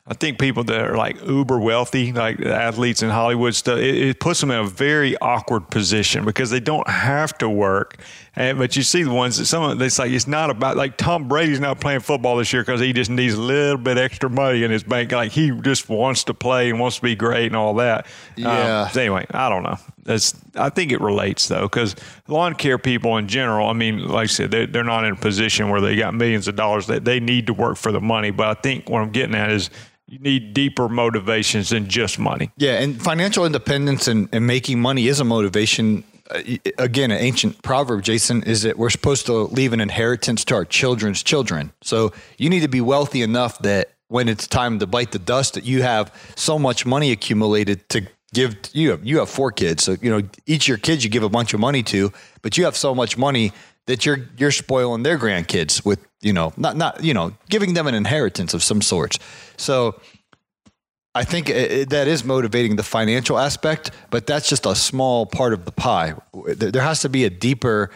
I 0.09 0.13
think 0.13 0.39
people 0.39 0.63
that 0.65 0.79
are 0.79 0.95
like 0.95 1.21
uber 1.25 1.59
wealthy, 1.59 2.13
like 2.13 2.39
athletes 2.39 3.03
in 3.03 3.09
Hollywood 3.09 3.55
stuff, 3.55 3.79
it, 3.79 3.95
it 3.95 4.19
puts 4.21 4.39
them 4.39 4.51
in 4.51 4.59
a 4.59 4.63
very 4.63 5.17
awkward 5.17 5.69
position 5.69 6.23
because 6.23 6.49
they 6.49 6.61
don't 6.61 6.87
have 6.87 7.37
to 7.39 7.49
work. 7.49 7.97
And 8.33 8.57
but 8.57 8.77
you 8.77 8.83
see 8.83 9.03
the 9.03 9.11
ones 9.11 9.37
that 9.37 9.47
some 9.47 9.63
of 9.63 9.81
it's 9.81 9.99
like 9.99 10.11
it's 10.11 10.27
not 10.27 10.49
about 10.49 10.77
like 10.77 10.95
Tom 10.95 11.27
Brady's 11.27 11.59
not 11.59 11.81
playing 11.81 11.99
football 11.99 12.37
this 12.37 12.53
year 12.53 12.61
because 12.61 12.79
he 12.79 12.93
just 12.93 13.11
needs 13.11 13.33
a 13.33 13.41
little 13.41 13.77
bit 13.77 13.97
extra 13.97 14.29
money 14.29 14.63
in 14.63 14.71
his 14.71 14.83
bank. 14.83 15.11
Like 15.11 15.33
he 15.33 15.51
just 15.51 15.89
wants 15.89 16.23
to 16.25 16.33
play 16.33 16.69
and 16.69 16.79
wants 16.79 16.97
to 16.97 17.01
be 17.01 17.15
great 17.15 17.47
and 17.47 17.55
all 17.57 17.73
that. 17.75 18.05
Yeah. 18.37 18.83
Um, 18.83 18.89
so 18.89 19.01
anyway, 19.01 19.25
I 19.31 19.49
don't 19.49 19.63
know. 19.63 19.77
That's 20.07 20.33
I 20.55 20.69
think 20.69 20.93
it 20.93 21.01
relates 21.01 21.49
though 21.49 21.63
because 21.63 21.95
lawn 22.29 22.55
care 22.55 22.77
people 22.77 23.17
in 23.17 23.27
general. 23.27 23.67
I 23.67 23.73
mean, 23.73 24.07
like 24.07 24.23
I 24.23 24.25
said, 24.27 24.51
they, 24.51 24.65
they're 24.65 24.85
not 24.85 25.03
in 25.03 25.13
a 25.13 25.17
position 25.17 25.69
where 25.69 25.81
they 25.81 25.97
got 25.97 26.13
millions 26.13 26.47
of 26.47 26.55
dollars 26.55 26.87
that 26.87 27.03
they 27.03 27.19
need 27.19 27.47
to 27.47 27.53
work 27.53 27.75
for 27.75 27.91
the 27.91 27.99
money. 27.99 28.31
But 28.31 28.57
I 28.57 28.61
think 28.61 28.89
what 28.89 29.01
I'm 29.01 29.11
getting 29.11 29.35
at 29.35 29.51
is 29.51 29.69
you 30.07 30.17
need 30.19 30.53
deeper 30.53 30.87
motivations 30.87 31.69
than 31.69 31.89
just 31.89 32.17
money. 32.17 32.49
yeah, 32.55 32.79
and 32.79 32.99
financial 33.01 33.45
independence 33.45 34.07
and, 34.07 34.29
and 34.31 34.47
making 34.47 34.79
money 34.79 35.07
is 35.07 35.19
a 35.19 35.25
motivation. 35.25 36.05
uh, 36.31 36.41
again, 36.77 37.11
an 37.11 37.19
ancient 37.19 37.61
proverb, 37.61 38.01
Jason, 38.01 38.43
is 38.43 38.61
that 38.61 38.77
we're 38.77 38.89
supposed 38.89 39.25
to 39.25 39.33
leave 39.33 39.73
an 39.73 39.81
inheritance 39.81 40.45
to 40.45 40.55
our 40.55 40.63
children's 40.63 41.21
children. 41.21 41.73
So 41.81 42.13
you 42.37 42.49
need 42.49 42.61
to 42.61 42.69
be 42.69 42.79
wealthy 42.79 43.21
enough 43.21 43.59
that 43.59 43.89
when 44.07 44.29
it's 44.29 44.47
time 44.47 44.79
to 44.79 44.87
bite 44.87 45.11
the 45.11 45.19
dust, 45.19 45.55
that 45.55 45.65
you 45.65 45.81
have 45.81 46.13
so 46.37 46.57
much 46.57 46.85
money 46.85 47.11
accumulated 47.11 47.89
to 47.89 48.07
give. 48.33 48.55
You 48.73 48.91
have 48.91 49.05
you 49.05 49.19
have 49.19 49.29
four 49.29 49.51
kids, 49.51 49.83
so 49.83 49.95
you 50.01 50.09
know 50.09 50.27
each 50.45 50.65
of 50.65 50.67
your 50.69 50.77
kids 50.77 51.03
you 51.03 51.09
give 51.09 51.23
a 51.23 51.29
bunch 51.29 51.53
of 51.53 51.59
money 51.59 51.83
to, 51.83 52.11
but 52.41 52.57
you 52.57 52.65
have 52.65 52.75
so 52.75 52.93
much 52.95 53.17
money 53.17 53.51
that 53.85 54.05
you're 54.05 54.19
you're 54.37 54.51
spoiling 54.51 55.03
their 55.03 55.17
grandkids 55.17 55.85
with 55.85 55.99
you 56.21 56.33
know 56.33 56.53
not 56.57 56.77
not 56.77 57.03
you 57.03 57.13
know 57.13 57.33
giving 57.49 57.73
them 57.73 57.87
an 57.87 57.95
inheritance 57.95 58.53
of 58.53 58.63
some 58.63 58.81
sorts. 58.81 59.17
So 59.57 59.99
I 61.17 61.23
think 61.23 61.49
it, 61.49 61.89
that 61.89 62.07
is 62.07 62.23
motivating 62.23 62.75
the 62.75 62.83
financial 62.83 63.39
aspect, 63.39 63.89
but 64.11 64.27
that's 64.27 64.47
just 64.47 64.67
a 64.67 64.75
small 64.75 65.25
part 65.25 65.51
of 65.51 65.65
the 65.65 65.71
pie. 65.71 66.13
There 66.45 66.81
has 66.81 67.01
to 67.01 67.09
be 67.09 67.25
a 67.25 67.29
deeper, 67.31 67.89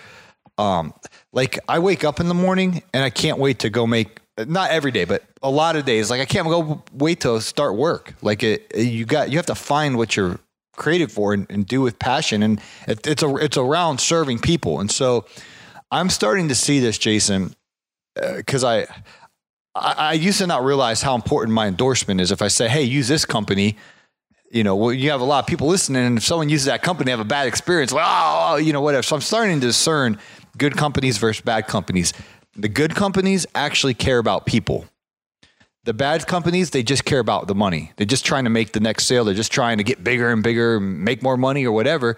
um, 0.58 0.92
like 1.32 1.60
I 1.68 1.78
wake 1.78 2.04
up 2.04 2.20
in 2.20 2.28
the 2.28 2.34
morning 2.34 2.82
and 2.96 3.04
I 3.04 3.12
can't 3.12 3.38
wait 3.38 3.60
to 3.60 3.70
go 3.70 3.86
make. 3.86 4.21
Not 4.38 4.72
every 4.72 4.92
day, 4.92 5.06
but 5.06 5.24
a 5.44 5.50
lot 5.50 5.76
of 5.76 5.86
days. 5.86 6.10
Like 6.10 6.22
I 6.22 6.26
can't 6.26 6.48
go 6.48 6.84
wait 6.94 7.22
to 7.22 7.42
start 7.42 7.76
work. 7.76 8.16
Like 8.22 8.44
it, 8.44 8.76
you 8.76 9.06
got 9.06 9.30
you 9.30 9.38
have 9.38 9.46
to 9.48 9.56
find 9.56 9.98
what 9.98 10.16
you're 10.16 10.40
created 10.78 11.12
for 11.12 11.34
and, 11.34 11.46
and 11.50 11.68
do 11.68 11.82
with 11.82 12.00
passion, 12.00 12.42
and 12.42 12.60
it, 12.88 13.06
it's 13.06 13.24
a 13.24 13.36
it's 13.36 13.58
around 13.58 14.00
serving 14.00 14.40
people. 14.40 14.80
And 14.80 14.90
so 14.90 15.26
I'm 15.92 16.10
starting 16.10 16.48
to 16.48 16.56
see 16.56 16.80
this, 16.80 16.98
Jason, 16.98 17.56
because 18.16 18.64
uh, 18.64 18.68
I 18.68 18.88
I, 19.76 19.94
I 19.98 20.14
used 20.14 20.40
to 20.40 20.48
not 20.48 20.64
realize 20.64 21.02
how 21.02 21.16
important 21.16 21.54
my 21.54 21.68
endorsement 21.68 22.22
is. 22.22 22.32
If 22.32 22.42
I 22.42 22.48
say, 22.48 22.70
"Hey, 22.70 22.84
use 22.84 23.10
this 23.10 23.26
company," 23.26 23.78
you 24.52 24.64
know, 24.64 24.76
well, 24.76 24.94
you 24.94 25.12
have 25.12 25.22
a 25.22 25.26
lot 25.26 25.40
of 25.40 25.48
people 25.48 25.68
listening, 25.68 26.06
and 26.06 26.18
if 26.18 26.24
someone 26.24 26.50
uses 26.50 26.66
that 26.66 26.84
company, 26.84 27.12
have 27.12 27.20
a 27.20 27.26
bad 27.26 27.48
experience. 27.48 27.94
Well, 27.94 28.06
oh, 28.08 28.56
you 28.56 28.74
know, 28.74 28.82
whatever. 28.82 29.04
So 29.04 29.16
I'm 29.16 29.22
starting 29.22 29.60
to 29.60 29.68
discern 29.68 30.20
good 30.58 30.76
companies 30.76 31.18
versus 31.18 31.42
bad 31.42 31.68
companies. 31.68 32.14
The 32.56 32.70
good 32.70 32.96
companies 32.96 33.46
actually 33.56 33.94
care 33.94 34.18
about 34.18 34.46
people. 34.46 34.86
The 35.84 35.94
bad 35.94 36.28
companies, 36.28 36.70
they 36.70 36.84
just 36.84 37.06
care 37.06 37.20
about 37.20 37.48
the 37.48 37.56
money. 37.56 37.92
They're 37.96 38.06
just 38.06 38.26
trying 38.26 38.44
to 38.44 38.50
make 38.50 38.74
the 38.74 38.80
next 38.80 39.06
sale. 39.06 39.26
They're 39.26 39.34
just 39.34 39.52
trying 39.52 39.78
to 39.78 39.84
get 39.84 40.04
bigger 40.04 40.32
and 40.32 40.44
bigger, 40.44 40.80
make 40.80 41.24
more 41.24 41.38
money 41.38 41.66
or 41.66 41.72
whatever. 41.72 42.18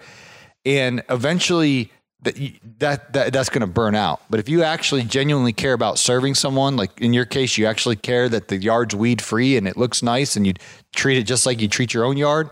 And 0.66 1.02
eventually, 1.08 1.90
that 2.22 2.36
that, 2.78 3.12
that 3.12 3.32
that's 3.32 3.48
going 3.48 3.60
to 3.60 3.66
burn 3.66 3.94
out. 3.94 4.22
But 4.28 4.40
if 4.40 4.48
you 4.48 4.62
actually 4.62 5.04
genuinely 5.04 5.52
care 5.52 5.72
about 5.72 5.98
serving 5.98 6.34
someone, 6.34 6.76
like 6.76 7.00
in 7.00 7.12
your 7.12 7.24
case, 7.24 7.56
you 7.56 7.66
actually 7.66 7.96
care 7.96 8.28
that 8.28 8.48
the 8.48 8.56
yard's 8.56 8.94
weed 8.94 9.22
free 9.22 9.56
and 9.56 9.68
it 9.68 9.76
looks 9.76 10.02
nice, 10.02 10.36
and 10.36 10.46
you 10.46 10.54
treat 10.94 11.18
it 11.18 11.22
just 11.22 11.46
like 11.46 11.60
you 11.60 11.68
treat 11.68 11.94
your 11.94 12.04
own 12.04 12.16
yard, 12.16 12.50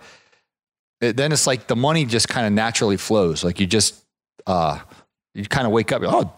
it, 1.01 1.17
then 1.17 1.33
it's 1.33 1.47
like 1.47 1.67
the 1.67 1.77
money 1.77 2.05
just 2.05 2.29
kind 2.29 2.47
of 2.47 2.53
naturally 2.53 2.97
flows. 2.97 3.43
Like 3.45 3.61
you 3.61 3.67
just 3.67 4.03
uh, 4.47 4.79
you 5.35 5.45
kind 5.45 5.67
of 5.67 5.73
wake 5.73 5.93
up, 5.93 6.03
oh 6.05 6.33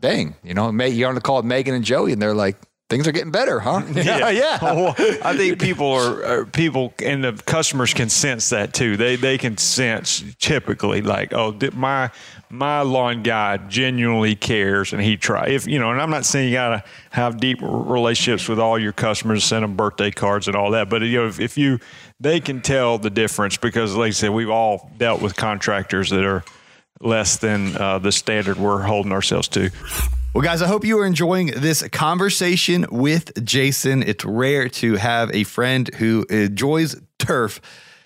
dang, 0.00 0.34
you 0.42 0.54
know, 0.54 0.70
you're 0.70 1.08
on 1.08 1.14
the 1.14 1.20
call 1.20 1.36
with 1.36 1.44
Megan 1.44 1.74
and 1.74 1.84
Joey, 1.84 2.12
and 2.12 2.20
they're 2.20 2.34
like, 2.34 2.56
things 2.90 3.06
are 3.06 3.12
getting 3.12 3.30
better, 3.30 3.60
huh? 3.60 3.82
Yeah, 3.94 4.28
yeah. 4.30 4.58
well, 4.60 4.94
I 5.22 5.36
think 5.36 5.60
people 5.60 5.90
are, 5.92 6.24
are, 6.24 6.44
people 6.44 6.92
and 7.02 7.24
the 7.24 7.32
customers 7.32 7.94
can 7.94 8.10
sense 8.10 8.50
that 8.50 8.74
too. 8.74 8.96
They 8.96 9.16
they 9.16 9.38
can 9.38 9.56
sense 9.56 10.24
typically 10.38 11.00
like, 11.00 11.32
oh, 11.32 11.56
my 11.72 12.10
my 12.50 12.80
lawn 12.82 13.22
guy 13.22 13.56
genuinely 13.56 14.34
cares 14.34 14.92
and 14.92 15.00
he 15.00 15.16
try 15.16 15.46
if 15.48 15.66
you 15.66 15.78
know. 15.78 15.90
And 15.90 16.00
I'm 16.00 16.10
not 16.10 16.26
saying 16.26 16.48
you 16.48 16.54
gotta 16.54 16.84
have 17.10 17.38
deep 17.38 17.58
relationships 17.62 18.48
with 18.48 18.58
all 18.58 18.78
your 18.78 18.92
customers, 18.92 19.44
send 19.44 19.62
them 19.62 19.76
birthday 19.76 20.10
cards 20.10 20.48
and 20.48 20.56
all 20.56 20.72
that, 20.72 20.90
but 20.90 21.02
you 21.02 21.18
know 21.18 21.26
if, 21.26 21.38
if 21.40 21.56
you 21.56 21.78
they 22.18 22.40
can 22.40 22.60
tell 22.60 22.98
the 22.98 23.08
difference 23.08 23.56
because, 23.56 23.94
like 23.94 24.08
I 24.08 24.10
said, 24.10 24.30
we've 24.30 24.50
all 24.50 24.90
dealt 24.98 25.22
with 25.22 25.36
contractors 25.36 26.10
that 26.10 26.24
are 26.24 26.44
less 27.00 27.36
than 27.38 27.76
uh, 27.76 27.98
the 27.98 28.12
standard 28.12 28.58
we're 28.58 28.82
holding 28.82 29.12
ourselves 29.12 29.48
to. 29.48 29.70
Well, 30.34 30.42
guys, 30.42 30.62
I 30.62 30.68
hope 30.68 30.84
you 30.84 30.98
are 31.00 31.06
enjoying 31.06 31.48
this 31.48 31.82
conversation 31.88 32.86
with 32.90 33.44
Jason. 33.44 34.02
It's 34.02 34.24
rare 34.24 34.68
to 34.68 34.94
have 34.96 35.30
a 35.34 35.44
friend 35.44 35.92
who 35.96 36.24
enjoys 36.30 36.94
turf 37.18 37.60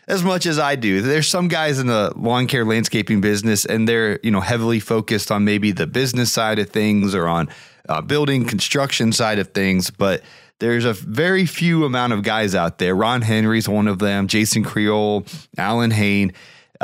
as 0.07 0.23
much 0.23 0.47
as 0.47 0.59
I 0.59 0.77
do. 0.77 1.03
There's 1.03 1.29
some 1.29 1.49
guys 1.49 1.79
in 1.79 1.87
the 1.87 2.13
lawn 2.17 2.47
care 2.47 2.65
landscaping 2.65 3.21
business, 3.21 3.67
and 3.67 3.89
they're 3.89 4.21
you 4.23 4.31
know 4.31 4.41
heavily 4.41 4.81
focused 4.81 5.31
on 5.31 5.45
maybe 5.45 5.73
the 5.73 5.87
business 5.87 6.33
side 6.33 6.59
of 6.59 6.71
things 6.71 7.15
or 7.15 7.27
on 7.29 7.49
uh, 7.89 8.01
building 8.01 8.47
construction 8.47 9.13
side 9.13 9.39
of 9.39 9.49
things, 9.49 9.91
but 9.91 10.23
there's 10.61 10.85
a 10.85 10.93
very 10.93 11.47
few 11.47 11.85
amount 11.85 12.13
of 12.13 12.23
guys 12.23 12.55
out 12.55 12.79
there. 12.79 12.95
Ron 12.95 13.23
Henry's 13.23 13.69
one 13.69 13.89
of 13.89 13.99
them. 13.99 14.29
Jason 14.29 14.63
Creel, 14.63 15.25
Allyn 15.59 15.91
Hane. 15.91 16.33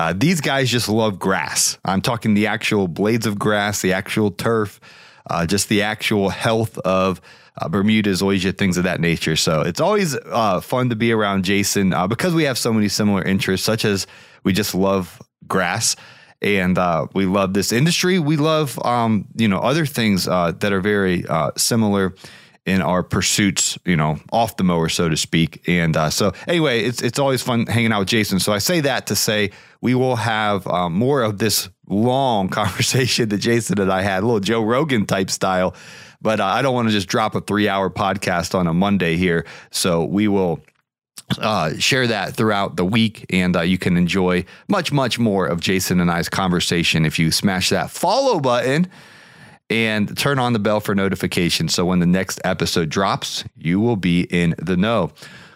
Uh, 0.01 0.15
these 0.17 0.41
guys 0.41 0.71
just 0.71 0.89
love 0.89 1.19
grass. 1.19 1.77
I'm 1.85 2.01
talking 2.01 2.33
the 2.33 2.47
actual 2.47 2.89
blades 2.89 3.27
of 3.27 3.39
grass, 3.39 3.83
the 3.83 3.93
actual 3.93 4.31
turf 4.31 4.81
uh, 5.29 5.47
just 5.47 5.69
the 5.69 5.83
actual 5.83 6.29
health 6.31 6.79
of 6.79 7.21
uh, 7.57 7.69
Bermuda, 7.69 8.11
zoysia, 8.11 8.57
things 8.57 8.77
of 8.77 8.85
that 8.85 9.01
nature. 9.01 9.37
So 9.37 9.61
it's 9.61 9.81
always 9.81 10.17
uh, 10.17 10.61
fun 10.61 10.89
to 10.89 10.97
be 10.97 11.13
around 11.13 11.45
Jason 11.45 11.93
uh, 11.93 12.07
because 12.07 12.35
we 12.35 12.45
have 12.45 12.59
so 12.59 12.73
many 12.73 12.89
similar 12.89 13.23
interests, 13.23 13.67
such 13.67 13.85
as 13.85 14.07
we 14.43 14.53
just 14.53 14.75
love 14.75 15.21
grass 15.47 15.97
and 16.43 16.79
uh, 16.79 17.07
we 17.15 17.27
love 17.27 17.53
this 17.53 17.71
industry. 17.71 18.19
We 18.19 18.37
love, 18.37 18.83
um, 18.85 19.27
you 19.37 19.49
know, 19.49 19.59
other 19.59 19.85
things 19.85 20.27
uh, 20.27 20.53
that 20.61 20.73
are 20.73 20.81
very 20.81 21.25
similar 21.57 22.15
in 22.71 22.81
our 22.81 23.03
pursuits, 23.03 23.77
you 23.85 23.97
know, 23.97 24.17
off 24.31 24.57
the 24.57 24.63
mower, 24.63 24.89
so 24.89 25.09
to 25.09 25.17
speak. 25.17 25.61
And 25.67 25.97
uh, 25.97 26.09
so, 26.09 26.33
anyway, 26.47 26.83
it's 26.85 27.03
it's 27.03 27.19
always 27.19 27.43
fun 27.43 27.67
hanging 27.67 27.93
out 27.93 27.99
with 27.99 28.09
Jason. 28.09 28.39
So 28.39 28.53
I 28.53 28.59
say 28.59 28.81
that 28.81 29.09
to 29.09 29.17
say 29.17 29.51
we 29.81 29.97
will 29.97 30.17
have 30.17 30.67
um, 30.69 30.93
more 30.93 31.23
of 31.23 31.39
this 31.39 31.69
long 31.89 32.49
conversation 32.61 33.29
that 33.31 33.39
Jason 33.39 33.81
and 33.81 33.91
I 33.91 34.03
had, 34.03 34.23
a 34.23 34.27
little 34.27 34.41
Joe 34.41 34.63
Rogan 34.63 35.05
type 35.05 35.31
style. 35.31 35.75
But 36.23 36.39
uh, 36.39 36.45
I 36.45 36.63
don't 36.63 36.75
want 36.75 36.87
to 36.87 36.93
just 36.93 37.09
drop 37.09 37.35
a 37.35 37.41
three 37.41 37.69
hour 37.69 37.91
podcast 37.91 38.55
on 38.55 38.69
a 38.69 38.75
Monday 38.75 39.17
here. 39.17 39.47
So 39.73 40.05
we 40.05 40.29
will 40.29 40.61
uh, 41.39 41.75
share 41.79 42.07
that 42.07 42.37
throughout 42.37 42.77
the 42.77 42.85
week, 42.85 43.27
and 43.31 43.57
uh, 43.57 43.63
you 43.63 43.79
can 43.79 43.97
enjoy 43.97 44.45
much, 44.69 44.93
much 44.93 45.19
more 45.19 45.47
of 45.47 45.61
Jason 45.61 45.99
and 45.99 46.11
I's 46.11 46.29
conversation 46.29 47.05
if 47.05 47.19
you 47.19 47.33
smash 47.33 47.71
that 47.71 47.91
follow 47.91 48.39
button 48.39 48.89
and 49.71 50.19
turn 50.19 50.39
on 50.39 50.53
the 50.53 50.59
bell 50.59 50.81
for 50.81 50.95
notifications. 50.95 51.75
So 51.75 51.87
when 51.87 52.01
the 52.01 52.07
next 52.07 52.41
episode 52.45 52.91
drops, 52.91 53.45
you 53.57 53.81
will 53.81 53.97
be 53.97 54.23
in 54.23 54.55
the 54.59 54.77
know. 54.77 55.13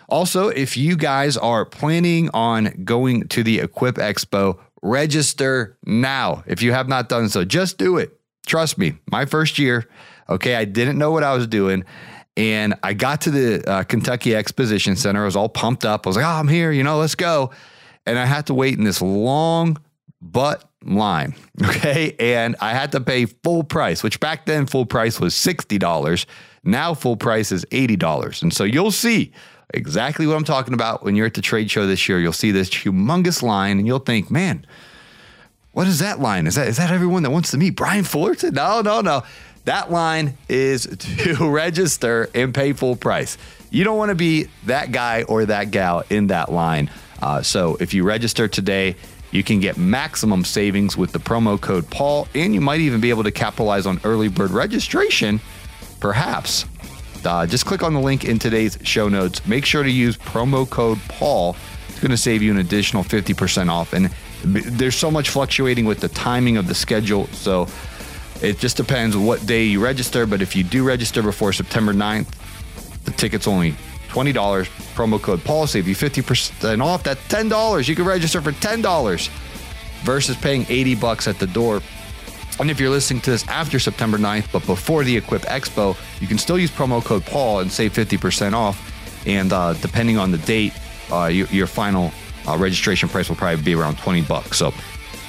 Also, 0.09 0.49
if 0.49 0.77
you 0.77 0.97
guys 0.97 1.37
are 1.37 1.65
planning 1.65 2.31
on 2.33 2.85
going 2.85 3.27
to 3.29 3.43
the 3.43 3.59
Equip 3.59 3.97
Expo, 3.97 4.59
register 4.83 5.77
now. 5.85 6.45
If 6.47 6.63
you 6.63 6.73
have 6.73 6.89
not 6.89 7.09
done 7.09 7.29
so, 7.29 7.45
just 7.45 7.79
do 7.79 7.97
it. 7.97 8.19
Trust 8.47 8.79
me, 8.79 8.95
my 9.11 9.25
first 9.25 9.59
year, 9.59 9.89
okay, 10.29 10.55
I 10.55 10.67
didn't 10.67 10.99
know 10.99 11.11
what 11.11 11.25
I 11.25 11.35
was 11.35 11.47
doing. 11.47 11.85
And 12.37 12.75
I 12.83 12.93
got 12.95 13.23
to 13.23 13.31
the 13.31 13.69
uh, 13.69 13.83
Kentucky 13.85 14.35
Exposition 14.35 14.97
Center. 14.97 15.23
I 15.23 15.25
was 15.25 15.37
all 15.37 15.49
pumped 15.49 15.85
up. 15.85 16.07
I 16.07 16.11
was 16.11 16.17
like, 16.17 16.25
oh, 16.25 16.29
I'm 16.29 16.49
here, 16.49 16.71
you 16.71 16.83
know, 16.83 16.99
let's 16.99 17.15
go. 17.15 17.51
And 18.07 18.19
I 18.19 18.27
had 18.27 18.47
to 18.49 18.55
wait 18.55 18.77
in 18.77 18.85
this 18.85 19.01
long 19.01 19.79
butt 20.21 20.69
line. 20.85 21.35
Okay. 21.65 22.17
And 22.19 22.57
I 22.61 22.71
had 22.71 22.91
to 22.93 23.01
pay 23.01 23.27
full 23.27 23.63
price, 23.63 24.03
which 24.03 24.19
back 24.19 24.45
then 24.45 24.67
full 24.67 24.87
price 24.87 25.21
was 25.21 25.35
$60. 25.35 26.27
Now 26.65 26.95
full 26.95 27.17
price 27.17 27.53
is 27.53 27.65
$80. 27.67 28.43
And 28.43 28.53
so 28.53 28.65
you'll 28.65 28.91
see 28.91 29.33
exactly 29.73 30.27
what 30.27 30.37
I'm 30.37 30.45
talking 30.45 30.75
about 30.75 31.05
when 31.05 31.15
you're 31.15 31.27
at 31.27 31.35
the 31.35 31.41
trade 31.41 31.71
show 31.71 31.87
this 31.87 32.09
year. 32.09 32.19
You'll 32.19 32.33
see 32.33 32.51
this 32.51 32.71
humongous 32.71 33.41
line 33.41 33.79
and 33.79 33.87
you'll 33.87 34.01
think, 34.01 34.33
man, 34.33 34.67
what 35.73 35.87
is 35.87 36.01
that 36.01 36.21
line? 36.21 36.47
Is 36.47 36.55
that 36.55 36.69
is 36.69 36.77
that 36.77 36.91
everyone 36.91 37.23
that 37.25 37.31
wants 37.31 37.51
to 37.53 37.59
meet 37.59 37.77
Brian 37.77 38.05
Fullerton? 38.05 38.55
No, 38.55 38.81
no, 38.81 39.01
no. 39.01 39.23
That 39.65 39.91
line 39.91 40.37
is 40.49 40.87
to 40.99 41.51
register 41.51 42.31
and 42.35 42.55
pay 42.55 42.73
full 42.73 42.97
price. 42.97 43.39
You 43.71 43.85
don't 43.85 43.99
want 43.99 44.11
to 44.11 44.15
be 44.15 44.49
that 44.67 44.93
guy 44.93 45.23
or 45.25 45.47
that 45.47 45.71
gal 45.71 46.05
in 46.11 46.29
that 46.29 46.51
line. 46.51 46.91
Uh, 47.21 47.43
so 47.43 47.77
if 47.81 47.95
you 47.95 48.05
register 48.05 48.49
today, 48.49 48.97
you 49.35 49.43
can 49.43 49.59
get 49.59 49.77
maximum 49.77 50.45
savings 50.45 50.97
with 50.97 51.11
the 51.11 51.19
promo 51.19 51.61
code 51.61 51.91
Paul, 51.91 52.29
and 52.37 52.55
you 52.55 52.61
might 52.61 52.81
even 52.81 53.01
be 53.01 53.11
able 53.11 53.25
to 53.25 53.33
capitalize 53.33 53.85
on 53.85 54.01
early 54.05 54.29
bird 54.29 54.53
registration, 54.53 55.41
perhaps. 55.99 56.65
Uh, 57.25 57.45
just 57.45 57.67
click 57.67 57.83
on 57.83 57.95
the 57.95 58.01
link 58.01 58.25
in 58.25 58.39
today's 58.39 58.79
show 58.85 59.09
notes. 59.09 59.45
Make 59.45 59.67
sure 59.67 59.83
to 59.83 59.91
use 59.91 60.17
promo 60.17 60.71
code 60.71 61.01
Paul. 61.09 61.57
It's 61.89 61.99
going 61.99 62.13
to 62.13 62.17
save 62.17 62.43
you 62.43 62.53
an 62.53 62.59
additional 62.59 63.03
50% 63.03 63.71
off. 63.71 63.93
And 63.93 64.15
there's 64.45 64.95
so 64.95 65.11
much 65.11 65.31
fluctuating 65.31 65.85
with 65.85 65.99
the 65.99 66.09
timing 66.09 66.57
of 66.57 66.69
the 66.69 66.75
schedule. 66.75 67.27
So 67.29 67.67
it 68.41 68.59
just 68.59 68.77
depends 68.77 69.17
what 69.17 69.45
day 69.47 69.65
you 69.65 69.83
register. 69.83 70.27
But 70.27 70.43
if 70.43 70.55
you 70.55 70.63
do 70.63 70.85
register 70.85 71.23
before 71.23 71.53
September 71.53 71.93
9th, 71.93 72.29
the 73.05 73.11
ticket's 73.11 73.49
only 73.49 73.75
$20. 74.15 74.33
Promo 74.95 75.21
code 75.21 75.43
Paul 75.43 75.67
save 75.67 75.89
you 75.89 75.95
50% 75.95 76.81
off. 76.83 77.03
That's 77.03 77.21
$10. 77.29 77.89
You 77.89 77.97
can 77.97 78.05
register 78.05 78.41
for 78.41 78.53
$10 78.53 79.29
versus 80.05 80.37
paying 80.37 80.65
80 80.69 80.95
bucks 80.97 81.27
at 81.27 81.39
the 81.39 81.47
door. 81.47 81.83
And 82.61 82.71
if 82.71 82.79
you're 82.79 82.91
listening 82.91 83.21
to 83.23 83.33
this 83.33 83.47
after 83.49 83.81
September 83.81 84.17
9th, 84.17 84.53
but 84.53 84.65
before 84.67 85.03
the 85.03 85.17
Equip 85.17 85.43
Expo, 85.43 85.97
you 86.21 86.29
can 86.29 86.39
still 86.39 86.59
use 86.59 86.71
promo 86.71 87.05
code 87.05 87.25
Paul 87.27 87.61
and 87.61 87.73
save 87.73 87.93
50% 87.93 88.53
off. 88.53 88.93
And 89.27 89.53
uh, 89.53 89.73
depending 89.75 90.19
on 90.19 90.31
the 90.31 90.39
date, 90.39 90.73
uh, 91.11 91.27
your, 91.27 91.49
your, 91.49 91.67
final 91.67 92.13
uh, 92.47 92.57
registration 92.57 93.09
price 93.09 93.29
will 93.29 93.37
probably 93.37 93.63
be 93.63 93.75
around 93.75 93.99
20 93.99 94.23
bucks. 94.23 94.59
So 94.59 94.73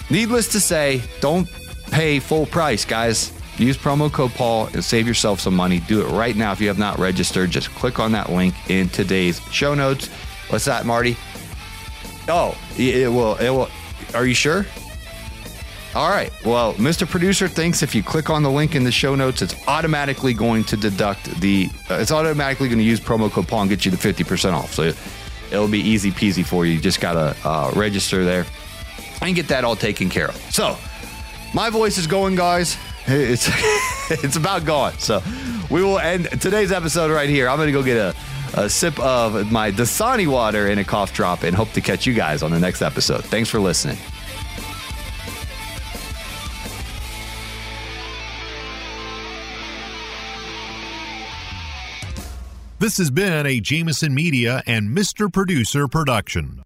needless 0.09 0.49
to 0.49 0.59
say, 0.59 1.01
don't 1.21 1.49
pay 1.91 2.19
full 2.19 2.45
price, 2.45 2.85
guys. 2.85 3.31
Use 3.57 3.77
promo 3.77 4.11
code 4.11 4.31
Paul 4.33 4.67
and 4.67 4.83
save 4.83 5.07
yourself 5.07 5.39
some 5.39 5.55
money. 5.55 5.79
Do 5.79 6.01
it 6.01 6.09
right 6.11 6.35
now 6.35 6.51
if 6.51 6.59
you 6.59 6.67
have 6.67 6.77
not 6.77 6.99
registered. 6.99 7.51
Just 7.51 7.69
click 7.75 7.99
on 7.99 8.11
that 8.11 8.29
link 8.29 8.53
in 8.69 8.89
today's 8.89 9.41
show 9.51 9.73
notes. 9.73 10.07
What's 10.49 10.65
that, 10.65 10.85
Marty? 10.85 11.15
Oh, 12.27 12.57
it 12.77 13.11
will. 13.11 13.35
It 13.35 13.49
will. 13.49 13.69
Are 14.13 14.25
you 14.25 14.33
sure? 14.33 14.65
All 15.95 16.09
right. 16.09 16.31
Well, 16.43 16.73
Mr. 16.73 17.07
Producer 17.07 17.47
thinks 17.47 17.81
if 17.81 17.95
you 17.95 18.03
click 18.03 18.29
on 18.29 18.43
the 18.43 18.51
link 18.51 18.75
in 18.75 18.83
the 18.83 18.91
show 18.91 19.15
notes, 19.15 19.41
it's 19.41 19.55
automatically 19.67 20.33
going 20.33 20.65
to 20.65 20.75
deduct 20.75 21.23
the. 21.39 21.69
Uh, 21.89 21.95
it's 21.95 22.11
automatically 22.11 22.67
going 22.67 22.79
to 22.79 22.83
use 22.83 22.99
promo 22.99 23.31
code 23.31 23.47
Paul 23.47 23.61
and 23.61 23.69
get 23.69 23.85
you 23.85 23.91
the 23.91 23.97
fifty 23.97 24.25
percent 24.25 24.53
off. 24.53 24.73
So 24.73 24.91
it'll 25.51 25.69
be 25.69 25.79
easy 25.79 26.11
peasy 26.11 26.45
for 26.45 26.65
you. 26.65 26.73
You 26.73 26.81
just 26.81 26.99
gotta 26.99 27.35
uh, 27.47 27.71
register 27.75 28.25
there 28.25 28.45
and 29.21 29.35
get 29.35 29.47
that 29.47 29.63
all 29.63 29.77
taken 29.77 30.09
care 30.09 30.27
of. 30.27 30.35
So 30.51 30.77
my 31.53 31.69
voice 31.69 31.97
is 31.97 32.07
going, 32.07 32.35
guys. 32.35 32.77
It's 33.07 33.49
it's 34.23 34.35
about 34.35 34.65
gone. 34.65 34.97
So 34.99 35.21
we 35.69 35.83
will 35.83 35.99
end 35.99 36.29
today's 36.41 36.71
episode 36.71 37.11
right 37.11 37.29
here. 37.29 37.47
I'm 37.47 37.57
gonna 37.57 37.71
go 37.71 37.83
get 37.83 37.97
a, 37.97 38.15
a 38.61 38.69
sip 38.69 38.99
of 38.99 39.51
my 39.51 39.71
Dasani 39.71 40.27
water 40.27 40.67
and 40.67 40.79
a 40.79 40.83
cough 40.83 41.13
drop, 41.13 41.43
and 41.43 41.55
hope 41.55 41.71
to 41.73 41.81
catch 41.81 42.05
you 42.05 42.13
guys 42.13 42.43
on 42.43 42.51
the 42.51 42.59
next 42.59 42.81
episode. 42.81 43.23
Thanks 43.25 43.49
for 43.49 43.59
listening. 43.59 43.97
This 52.77 52.97
has 52.97 53.09
been 53.09 53.47
a 53.47 53.61
Jameson 53.61 54.13
Media 54.13 54.61
and 54.67 54.95
Mr. 54.95 55.31
Producer 55.31 55.87
production. 55.87 56.64